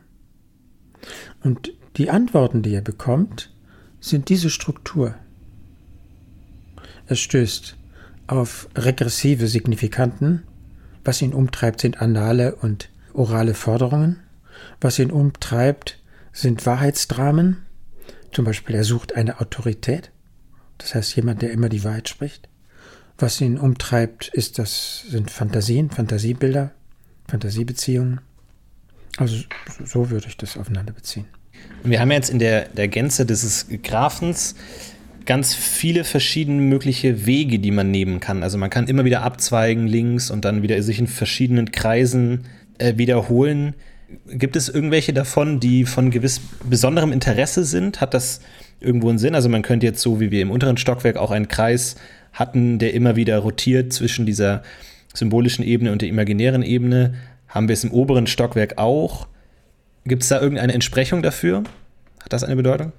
Und 1.43 1.73
die 1.97 2.11
Antworten, 2.11 2.62
die 2.62 2.75
er 2.75 2.81
bekommt, 2.81 3.55
sind 4.09 4.29
diese 4.29 4.51
Struktur. 4.51 5.14
Er 7.07 7.16
stößt 7.16 7.77
auf 8.27 8.69
regressive 8.77 9.49
Signifikanten. 9.49 10.42
Was 11.05 11.23
ihn 11.23 11.35
umtreibt, 11.35 11.81
sind 11.81 12.01
anale 12.01 12.57
und 12.57 12.90
orale 13.12 13.55
Forderungen. 13.55 14.21
Was 14.81 14.99
ihn 14.99 15.11
umtreibt, 15.11 16.01
sind 16.33 16.66
Wahrheitsdramen. 16.66 17.64
Zum 18.33 18.45
Beispiel, 18.45 18.77
er 18.77 18.85
sucht 18.85 19.14
eine 19.14 19.40
Autorität. 19.40 20.11
Das 20.79 20.95
heißt, 20.95 21.16
jemand, 21.16 21.42
der 21.42 21.53
immer 21.53 21.69
die 21.69 21.85
Wahrheit 21.85 22.09
spricht. 22.09 22.49
Was 23.19 23.40
ihn 23.40 23.59
umtreibt, 23.59 24.29
ist 24.29 24.59
das, 24.59 25.05
sind 25.09 25.31
Fantasien, 25.31 25.90
Fantasiebilder, 25.90 26.73
Fantasiebeziehungen. 27.29 28.21
Also 29.16 29.42
so 29.85 30.11
würde 30.11 30.27
ich 30.29 30.37
das 30.37 30.59
aufeinander 30.59 30.92
beziehen. 30.92 31.27
Wir 31.85 32.01
haben 32.01 32.11
jetzt 32.11 32.31
in 32.31 32.38
der, 32.38 32.69
der 32.69 32.88
Gänze 32.88 33.27
dieses 33.27 33.66
Graphens 33.83 34.55
ganz 35.27 35.55
viele 35.55 36.05
verschiedene 36.05 36.62
mögliche 36.62 37.27
Wege, 37.27 37.59
die 37.59 37.71
man 37.71 37.90
nehmen 37.90 38.21
kann. 38.21 38.42
Also 38.42 38.59
man 38.59 38.71
kann 38.71 38.87
immer 38.87 39.05
wieder 39.05 39.23
abzweigen 39.23 39.87
links 39.87 40.31
und 40.31 40.45
dann 40.45 40.62
wieder 40.62 40.81
sich 40.83 40.99
in 40.99 41.07
verschiedenen 41.09 41.73
Kreisen 41.73 42.45
äh, 42.79 42.97
wiederholen. 42.97 43.75
Gibt 44.29 44.55
es 44.57 44.69
irgendwelche 44.69 45.12
davon, 45.12 45.59
die 45.59 45.85
von 45.85 46.11
gewiss 46.11 46.40
besonderem 46.64 47.12
Interesse 47.12 47.64
sind? 47.64 48.01
Hat 48.01 48.14
das 48.14 48.40
irgendwo 48.81 49.09
einen 49.09 49.19
Sinn? 49.19 49.35
Also 49.35 49.49
man 49.49 49.62
könnte 49.62 49.87
jetzt 49.87 50.01
so, 50.01 50.21
wie 50.21 50.31
wir 50.31 50.42
im 50.42 50.53
unteren 50.53 50.77
Stockwerk 50.77 51.16
auch 51.16 51.33
einen 51.33 51.49
Kreis 51.49 51.97
hatten, 52.33 52.79
der 52.79 52.95
immer 52.95 53.16
wieder 53.16 53.38
rotiert 53.38 53.92
zwischen 53.92 54.27
dieser 54.27 54.62
symbolischen 55.12 55.64
Ebene 55.64 55.90
und 55.90 56.03
der 56.03 56.09
imaginären 56.09 56.62
Ebene. 56.62 57.14
Haben 57.49 57.69
wir 57.69 57.73
es 57.73 57.83
im 57.83 57.90
oberen 57.90 58.29
Stockwerk 58.29 58.79
auch? 58.79 59.27
Gibt 60.07 60.23
es 60.23 60.29
da 60.29 60.40
irgendeine 60.40 60.73
Entsprechung 60.73 61.23
dafür? 61.23 61.64
Hat 62.23 62.33
das 62.33 62.45
eine 62.45 62.55
Bedeutung? 62.55 62.92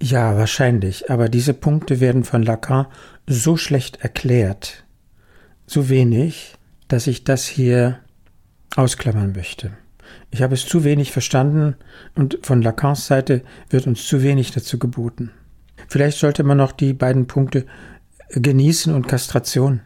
Ja, 0.00 0.36
wahrscheinlich. 0.36 1.10
Aber 1.10 1.28
diese 1.28 1.52
Punkte 1.52 1.98
werden 1.98 2.22
von 2.22 2.44
Lacan 2.44 2.86
so 3.26 3.56
schlecht 3.56 4.02
erklärt, 4.02 4.84
so 5.66 5.88
wenig, 5.88 6.54
dass 6.86 7.08
ich 7.08 7.24
das 7.24 7.46
hier 7.46 7.98
ausklammern 8.76 9.32
möchte. 9.32 9.72
Ich 10.30 10.42
habe 10.42 10.54
es 10.54 10.64
zu 10.64 10.84
wenig 10.84 11.10
verstanden 11.10 11.76
und 12.14 12.38
von 12.42 12.62
Lacans 12.62 13.06
Seite 13.06 13.42
wird 13.70 13.86
uns 13.86 14.06
zu 14.06 14.22
wenig 14.22 14.52
dazu 14.52 14.78
geboten. 14.78 15.30
Vielleicht 15.88 16.18
sollte 16.18 16.44
man 16.44 16.58
noch 16.58 16.72
die 16.72 16.92
beiden 16.92 17.26
Punkte 17.26 17.66
Genießen 18.30 18.94
und 18.94 19.08
Kastration 19.08 19.80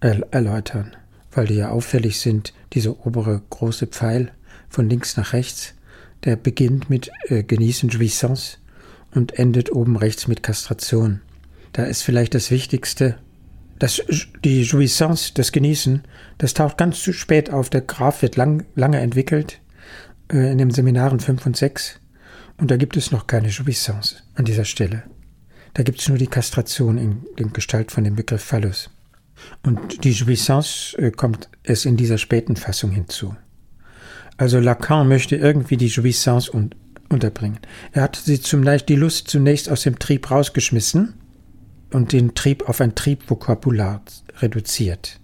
erläutern, 0.00 0.96
weil 1.30 1.46
die 1.46 1.54
ja 1.54 1.70
auffällig 1.70 2.18
sind, 2.18 2.52
dieser 2.72 3.06
obere 3.06 3.40
große 3.48 3.86
Pfeil 3.86 4.32
von 4.72 4.88
links 4.88 5.16
nach 5.16 5.32
rechts, 5.32 5.74
der 6.24 6.36
beginnt 6.36 6.90
mit 6.90 7.10
äh, 7.28 7.42
Genießen, 7.42 7.88
Jouissance 7.88 8.58
und 9.14 9.38
endet 9.38 9.72
oben 9.72 9.96
rechts 9.96 10.28
mit 10.28 10.42
Kastration. 10.42 11.20
Da 11.72 11.84
ist 11.84 12.02
vielleicht 12.02 12.34
das 12.34 12.50
Wichtigste, 12.50 13.16
dass 13.78 14.02
die 14.44 14.62
Jouissance, 14.62 15.32
das 15.34 15.52
Genießen, 15.52 16.02
das 16.38 16.54
taucht 16.54 16.78
ganz 16.78 17.02
zu 17.02 17.12
spät 17.12 17.50
auf. 17.50 17.70
Der 17.70 17.80
Graph 17.80 18.22
wird 18.22 18.36
lang, 18.36 18.64
lange 18.74 19.00
entwickelt 19.00 19.60
äh, 20.32 20.52
in 20.52 20.58
den 20.58 20.70
Seminaren 20.70 21.20
5 21.20 21.46
und 21.46 21.56
6. 21.56 21.98
Und 22.58 22.70
da 22.70 22.76
gibt 22.76 22.96
es 22.96 23.10
noch 23.10 23.26
keine 23.26 23.48
Jouissance 23.48 24.16
an 24.34 24.44
dieser 24.44 24.64
Stelle. 24.64 25.02
Da 25.74 25.82
gibt 25.82 26.00
es 26.00 26.08
nur 26.08 26.18
die 26.18 26.26
Kastration 26.26 26.98
in, 26.98 27.24
in 27.36 27.52
Gestalt 27.52 27.90
von 27.90 28.04
dem 28.04 28.14
Begriff 28.14 28.42
Phallus. 28.42 28.90
Und 29.62 30.04
die 30.04 30.12
Jouissance 30.12 30.96
äh, 30.98 31.10
kommt 31.10 31.48
erst 31.64 31.86
in 31.86 31.96
dieser 31.96 32.18
späten 32.18 32.56
Fassung 32.56 32.90
hinzu. 32.92 33.34
Also 34.36 34.58
Lacan 34.58 35.08
möchte 35.08 35.36
irgendwie 35.36 35.76
die 35.76 35.88
Jouissance 35.88 36.50
un 36.50 36.70
unterbringen. 37.08 37.58
Er 37.92 38.02
hat 38.02 38.16
sie 38.16 38.40
zum 38.40 38.64
die 38.64 38.96
Lust 38.96 39.28
zunächst 39.28 39.70
aus 39.70 39.82
dem 39.82 39.98
Trieb 39.98 40.30
rausgeschmissen 40.30 41.14
und 41.90 42.12
den 42.12 42.34
Trieb 42.34 42.68
auf 42.68 42.80
ein 42.80 42.94
Triebvokabular 42.94 44.02
reduziert. 44.38 45.20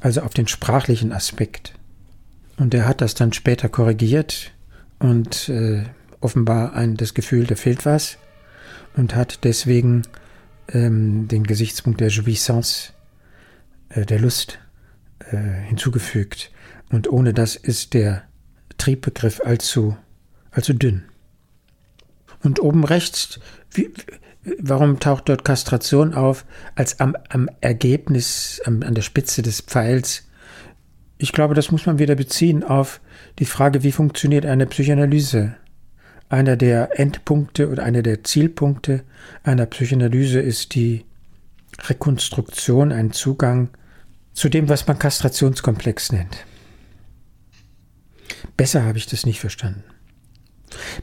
Also 0.00 0.22
auf 0.22 0.32
den 0.32 0.48
sprachlichen 0.48 1.12
Aspekt. 1.12 1.74
Und 2.56 2.74
er 2.74 2.88
hat 2.88 3.02
das 3.02 3.14
dann 3.14 3.32
später 3.32 3.68
korrigiert 3.68 4.52
und 4.98 5.48
äh, 5.50 5.84
offenbar 6.20 6.74
ein, 6.74 6.96
das 6.96 7.14
Gefühl, 7.14 7.46
da 7.46 7.54
fehlt 7.54 7.84
was 7.84 8.18
und 8.96 9.14
hat 9.14 9.44
deswegen 9.44 10.02
ähm, 10.72 11.28
den 11.28 11.44
Gesichtspunkt 11.44 12.00
der 12.00 12.08
Jouissance, 12.08 12.92
äh, 13.90 14.04
der 14.06 14.20
Lust, 14.20 14.58
äh, 15.30 15.36
hinzugefügt. 15.68 16.50
Und 16.90 17.10
ohne 17.10 17.34
das 17.34 17.56
ist 17.56 17.94
der 17.94 18.24
Triebbegriff 18.80 19.40
allzu, 19.44 19.96
allzu 20.50 20.72
dünn. 20.72 21.02
Und 22.42 22.60
oben 22.60 22.84
rechts, 22.84 23.38
wie, 23.70 23.92
warum 24.58 24.98
taucht 24.98 25.28
dort 25.28 25.44
Kastration 25.44 26.14
auf 26.14 26.46
als 26.74 26.98
am, 26.98 27.14
am 27.28 27.48
Ergebnis, 27.60 28.60
am, 28.64 28.82
an 28.82 28.94
der 28.94 29.02
Spitze 29.02 29.42
des 29.42 29.60
Pfeils? 29.60 30.26
Ich 31.18 31.32
glaube, 31.32 31.54
das 31.54 31.70
muss 31.70 31.84
man 31.84 31.98
wieder 31.98 32.14
beziehen 32.14 32.64
auf 32.64 33.00
die 33.38 33.44
Frage, 33.44 33.82
wie 33.82 33.92
funktioniert 33.92 34.46
eine 34.46 34.66
Psychoanalyse? 34.66 35.54
Einer 36.30 36.56
der 36.56 36.98
Endpunkte 36.98 37.68
oder 37.68 37.82
einer 37.82 38.02
der 38.02 38.24
Zielpunkte 38.24 39.02
einer 39.42 39.66
Psychoanalyse 39.66 40.40
ist 40.40 40.74
die 40.74 41.04
Rekonstruktion, 41.88 42.92
ein 42.92 43.12
Zugang 43.12 43.68
zu 44.32 44.48
dem, 44.48 44.68
was 44.68 44.86
man 44.86 44.98
Kastrationskomplex 44.98 46.12
nennt. 46.12 46.46
Besser 48.60 48.84
habe 48.84 48.98
ich 48.98 49.06
das 49.06 49.24
nicht 49.24 49.40
verstanden. 49.40 49.84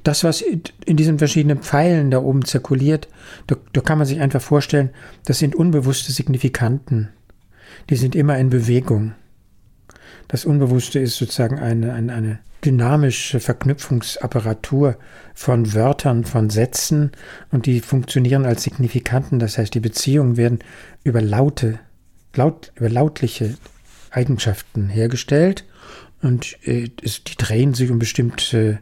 Das, 0.03 0.24
was 0.24 0.41
in 0.41 0.95
diesen 0.95 1.18
verschiedenen 1.18 1.58
Pfeilen 1.58 2.12
da 2.12 2.20
oben 2.20 2.45
zirkuliert, 2.45 3.08
da, 3.47 3.55
da, 3.74 3.82
kann 3.82 3.97
man 3.97 4.05
sich 4.05 4.20
einfach 4.20 4.43
vorstellen, 4.43 4.91
das 5.26 5.39
sind 5.39 5.55
unbewusste 5.55 6.12
Signifikanten. 6.12 7.10
Die 7.89 7.95
sind 7.95 8.16
immer 8.16 8.38
in 8.38 8.51
Bewegung. 8.51 9.16
Das 10.28 10.45
Unbewusste 10.45 10.99
ist 10.99 11.16
sozusagen 11.18 11.58
eine, 11.58 11.93
eine, 11.93 12.14
eine 12.14 12.39
dynamische 12.64 13.39
Verknüpfungsapparatur 13.39 14.95
von 15.34 15.74
Wörtern, 15.74 16.26
von 16.26 16.51
Sätzen 16.51 17.12
und 17.49 17.66
die 17.66 17.80
funktionieren 17.80 18.45
als 18.45 18.62
Signifikanten. 18.62 19.39
Das 19.39 19.58
heißt, 19.58 19.74
die 19.74 19.80
Beziehungen 19.80 20.38
werden 20.38 20.60
über 21.03 21.24
laute, 21.24 21.80
laut, 22.36 22.72
über 22.76 22.89
lautliche 22.89 23.55
Eigenschaften 24.12 24.89
hergestellt 24.89 25.66
und 26.22 26.57
äh, 26.65 26.89
die 26.89 27.36
drehen 27.38 27.74
sich 27.74 27.91
um 27.91 27.99
bestimmte 27.99 28.80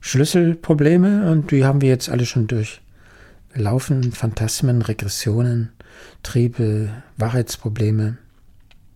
Schlüsselprobleme 0.00 1.30
und 1.30 1.50
die 1.50 1.64
haben 1.64 1.80
wir 1.80 1.88
jetzt 1.88 2.08
alle 2.08 2.26
schon 2.26 2.46
durchlaufen. 2.46 4.12
Phantasmen, 4.12 4.82
Regressionen, 4.82 5.70
Triebe, 6.22 6.90
Wahrheitsprobleme. 7.16 8.18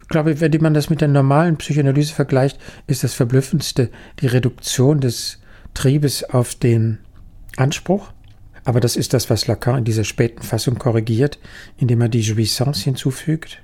Ich 0.03 0.09
glaube, 0.09 0.41
wenn 0.41 0.53
man 0.61 0.75
das 0.75 0.91
mit 0.91 1.01
der 1.01 1.09
normalen 1.09 1.57
Psychoanalyse 1.57 2.15
vergleicht, 2.15 2.59
ist 2.87 3.03
das 3.03 3.15
Verblüffendste 3.15 3.91
die 4.21 4.27
Reduktion 4.27 5.01
des 5.01 5.39
Triebes 5.75 6.23
auf 6.25 6.55
den 6.55 6.99
Anspruch. 7.57 8.13
Aber 8.65 8.81
das 8.81 8.97
ist 8.97 9.13
das, 9.13 9.31
was 9.31 9.47
Lacan 9.47 9.79
in 9.79 9.85
dieser 9.85 10.05
späten 10.05 10.43
Fassung 10.43 10.79
korrigiert, 10.79 11.39
indem 11.79 12.01
er 12.01 12.09
die 12.09 12.21
Jouissance 12.21 12.85
hinzufügt. 12.85 13.61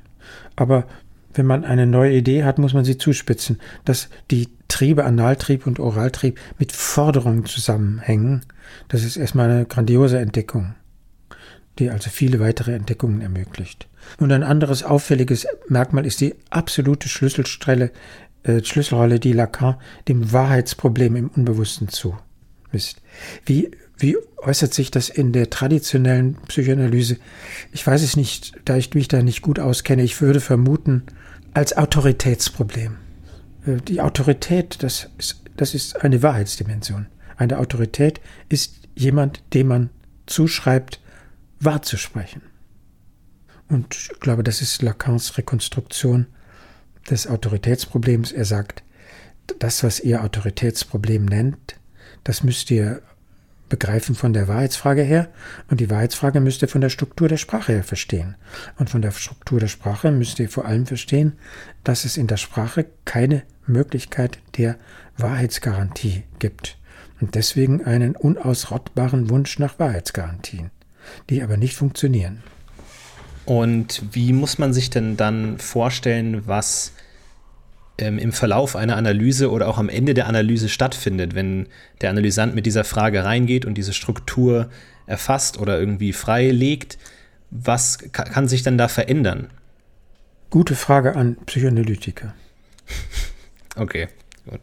Aber 0.57 0.87
wenn 1.39 1.47
man 1.47 1.65
eine 1.65 1.87
neue 1.87 2.13
Idee 2.13 2.45
hat, 2.45 2.59
muss 2.59 2.75
man 2.75 2.85
sie 2.85 2.99
zuspitzen, 2.99 3.59
dass 3.85 4.09
die 4.31 4.49
Triebe, 4.69 5.05
Analtrieb 5.05 5.67
und 5.67 5.81
Oraltrieb 5.81 6.39
mit 6.59 6.73
Forderungen 6.73 7.47
zusammenhängen. 7.47 8.43
Das 8.89 9.05
ist 9.05 9.17
erstmal 9.17 9.49
eine 9.49 9.65
grandiose 9.65 10.19
Entdeckung, 10.19 10.75
die 11.79 11.91
also 11.91 12.11
viele 12.11 12.41
weitere 12.41 12.75
Entdeckungen 12.75 13.23
ermöglicht. 13.23 13.89
Und 14.19 14.33
ein 14.33 14.43
anderes 14.43 14.83
auffälliges 14.83 15.47
Merkmal 15.69 16.05
ist 16.05 16.21
die 16.21 16.35
absolute 16.51 17.09
Schlüsselstelle, 17.09 17.93
äh, 18.43 18.63
Schlüsselrolle, 18.63 19.21
die 19.21 19.33
Lacan 19.33 19.77
dem 20.09 20.33
Wahrheitsproblem 20.33 21.17
im 21.17 21.29
Unbewussten 21.29 21.89
zumisst. 21.89 23.01
Wie, 23.47 23.71
wie 23.97 24.17
äußert 24.39 24.75
sich 24.75 24.91
das 24.91 25.09
in 25.09 25.33
der 25.33 25.51
traditionellen 25.51 26.37
Psychoanalyse? 26.49 27.17
Ich 27.73 27.87
weiß 27.87 28.03
es 28.03 28.17
nicht, 28.17 28.55
da 28.65 28.77
ich 28.77 28.93
mich 28.95 29.09
da 29.09 29.23
nicht 29.23 29.43
gut 29.43 29.59
auskenne. 29.59 30.03
Ich 30.03 30.21
würde 30.21 30.41
vermuten, 30.41 31.05
als 31.59 31.77
Autoritätsproblem. 31.77 32.99
Äh, 33.67 33.79
die 33.79 34.01
Autorität, 34.01 34.81
das 34.85 35.11
ist, 35.19 35.43
das 35.57 35.75
ist 35.75 36.05
eine 36.05 36.23
Wahrheitsdimension. 36.23 37.07
Eine 37.37 37.59
Autorität 37.59 38.21
ist 38.49 38.89
jemand, 38.95 39.43
dem 39.55 39.67
man 39.67 39.91
zuschreibt, 40.27 41.01
wahr 41.59 41.83
zu 41.83 41.97
sprechen. 41.97 42.43
Und 43.69 43.93
ich 43.97 44.21
glaube, 44.21 44.45
das 44.45 44.63
ist 44.63 44.83
Lacans 44.83 45.37
Rekonstruktion 45.37 46.29
des 47.11 47.27
Autoritätsproblems. 47.27 48.31
Er 48.31 48.45
sagt, 48.45 48.85
das, 49.59 49.83
was 49.83 49.99
ihr 49.99 50.23
Autoritätsproblem 50.23 51.25
nennt, 51.25 51.75
das 52.23 52.45
müsst 52.45 52.71
ihr 52.71 53.03
begreifen 53.69 54.15
von 54.15 54.33
der 54.33 54.49
Wahrheitsfrage 54.49 55.03
her 55.03 55.29
und 55.71 55.81
die 55.81 55.91
Wahrheitsfrage 55.91 56.41
müsst 56.41 56.63
ihr 56.63 56.69
von 56.69 56.81
der 56.81 56.89
Struktur 56.89 57.29
der 57.29 57.37
Sprache 57.37 57.73
her 57.73 57.85
verstehen. 57.85 58.37
Und 58.79 58.91
von 58.91 59.03
der 59.03 59.13
Struktur 59.13 59.61
der 59.61 59.69
Sprache 59.69 60.11
müsst 60.11 60.39
ihr 60.39 60.49
vor 60.49 60.65
allem 60.65 60.87
verstehen, 60.87 61.35
dass 61.85 62.05
es 62.05 62.17
in 62.17 62.27
der 62.27 62.37
Sprache 62.37 62.87
keine 63.05 63.43
Möglichkeit 63.67 64.39
der 64.57 64.77
Wahrheitsgarantie 65.17 66.25
gibt 66.39 66.79
und 67.21 67.35
deswegen 67.35 67.85
einen 67.85 68.17
unausrottbaren 68.17 69.31
Wunsch 69.31 69.59
nach 69.59 69.79
Wahrheitsgarantien, 69.79 70.71
die 71.31 71.43
aber 71.43 71.57
nicht 71.57 71.75
funktionieren. 71.75 72.43
Und 73.45 74.03
wie 74.13 74.33
muss 74.33 74.59
man 74.59 74.73
sich 74.75 74.91
denn 74.91 75.17
dann 75.17 75.59
vorstellen, 75.59 76.47
was 76.47 76.93
ähm, 77.99 78.19
im 78.19 78.33
Verlauf 78.33 78.77
einer 78.77 78.97
Analyse 78.97 79.51
oder 79.51 79.69
auch 79.69 79.79
am 79.79 79.89
Ende 79.89 80.15
der 80.15 80.27
Analyse 80.27 80.69
stattfindet, 80.69 81.35
wenn 81.35 81.67
der 82.01 82.11
Analysant 82.11 82.55
mit 82.55 82.67
dieser 82.67 82.85
Frage 82.85 83.25
reingeht 83.25 83.65
und 83.65 83.75
diese 83.75 83.93
Struktur 83.93 84.71
erfasst 85.07 85.59
oder 85.59 85.79
irgendwie 85.79 86.13
freilegt? 86.13 86.99
Was 87.51 87.99
kann 88.13 88.49
sich 88.49 88.63
dann 88.63 88.79
da 88.79 88.89
verändern? 88.89 89.49
Gute 90.51 90.75
Frage 90.75 91.17
an 91.17 91.37
Psychoanalytiker. 91.47 92.35
okay, 93.77 94.09
gut. 94.49 94.61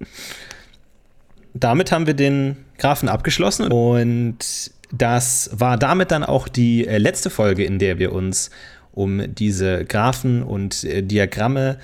damit 1.54 1.92
haben 1.92 2.06
wir 2.06 2.14
den 2.14 2.56
Graphen 2.78 3.08
abgeschlossen 3.08 3.70
und 3.72 4.72
das 4.90 5.50
war 5.52 5.76
damit 5.76 6.10
dann 6.10 6.24
auch 6.24 6.48
die 6.48 6.86
äh, 6.86 6.98
letzte 6.98 7.30
Folge, 7.30 7.64
in 7.64 7.78
der 7.78 7.98
wir 7.98 8.12
uns 8.12 8.50
um 8.98 9.32
diese 9.32 9.84
Graphen 9.84 10.42
und 10.42 10.82
äh, 10.82 11.02
Diagramme 11.02 11.78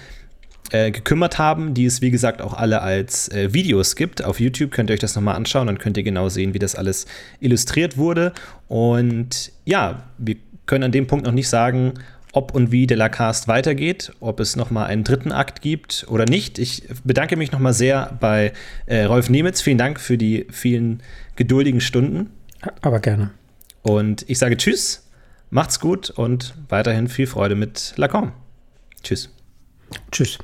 äh, 0.72 0.90
gekümmert 0.90 1.38
haben, 1.38 1.72
die 1.72 1.84
es 1.84 2.02
wie 2.02 2.10
gesagt 2.10 2.42
auch 2.42 2.54
alle 2.54 2.82
als 2.82 3.28
äh, 3.28 3.54
Videos 3.54 3.94
gibt. 3.94 4.24
Auf 4.24 4.40
YouTube 4.40 4.72
könnt 4.72 4.90
ihr 4.90 4.94
euch 4.94 5.00
das 5.00 5.14
nochmal 5.14 5.36
anschauen, 5.36 5.68
dann 5.68 5.78
könnt 5.78 5.96
ihr 5.96 6.02
genau 6.02 6.28
sehen, 6.28 6.54
wie 6.54 6.58
das 6.58 6.74
alles 6.74 7.06
illustriert 7.38 7.96
wurde. 7.96 8.32
Und 8.66 9.52
ja, 9.64 10.02
wir 10.18 10.36
können 10.66 10.82
an 10.82 10.92
dem 10.92 11.06
Punkt 11.06 11.24
noch 11.24 11.32
nicht 11.32 11.48
sagen, 11.48 11.94
ob 12.32 12.52
und 12.52 12.72
wie 12.72 12.88
der 12.88 12.96
Lacast 12.96 13.46
weitergeht, 13.46 14.10
ob 14.18 14.40
es 14.40 14.56
nochmal 14.56 14.86
einen 14.86 15.04
dritten 15.04 15.30
Akt 15.30 15.62
gibt 15.62 16.06
oder 16.08 16.24
nicht. 16.24 16.58
Ich 16.58 16.82
bedanke 17.04 17.36
mich 17.36 17.52
nochmal 17.52 17.74
sehr 17.74 18.16
bei 18.18 18.52
äh, 18.86 19.04
Rolf 19.04 19.30
Nemitz. 19.30 19.62
Vielen 19.62 19.78
Dank 19.78 20.00
für 20.00 20.18
die 20.18 20.46
vielen 20.50 21.00
geduldigen 21.36 21.80
Stunden. 21.80 22.30
Aber 22.80 22.98
gerne. 22.98 23.30
Und 23.82 24.24
ich 24.28 24.38
sage 24.38 24.56
Tschüss, 24.56 25.03
macht's 25.50 25.80
gut 25.80 26.10
und 26.10 26.54
weiterhin 26.68 27.08
viel 27.08 27.26
Freude 27.26 27.54
mit 27.54 27.94
Lacan. 27.96 28.32
Tschüss. 29.02 29.30
Tschüss. 30.10 30.38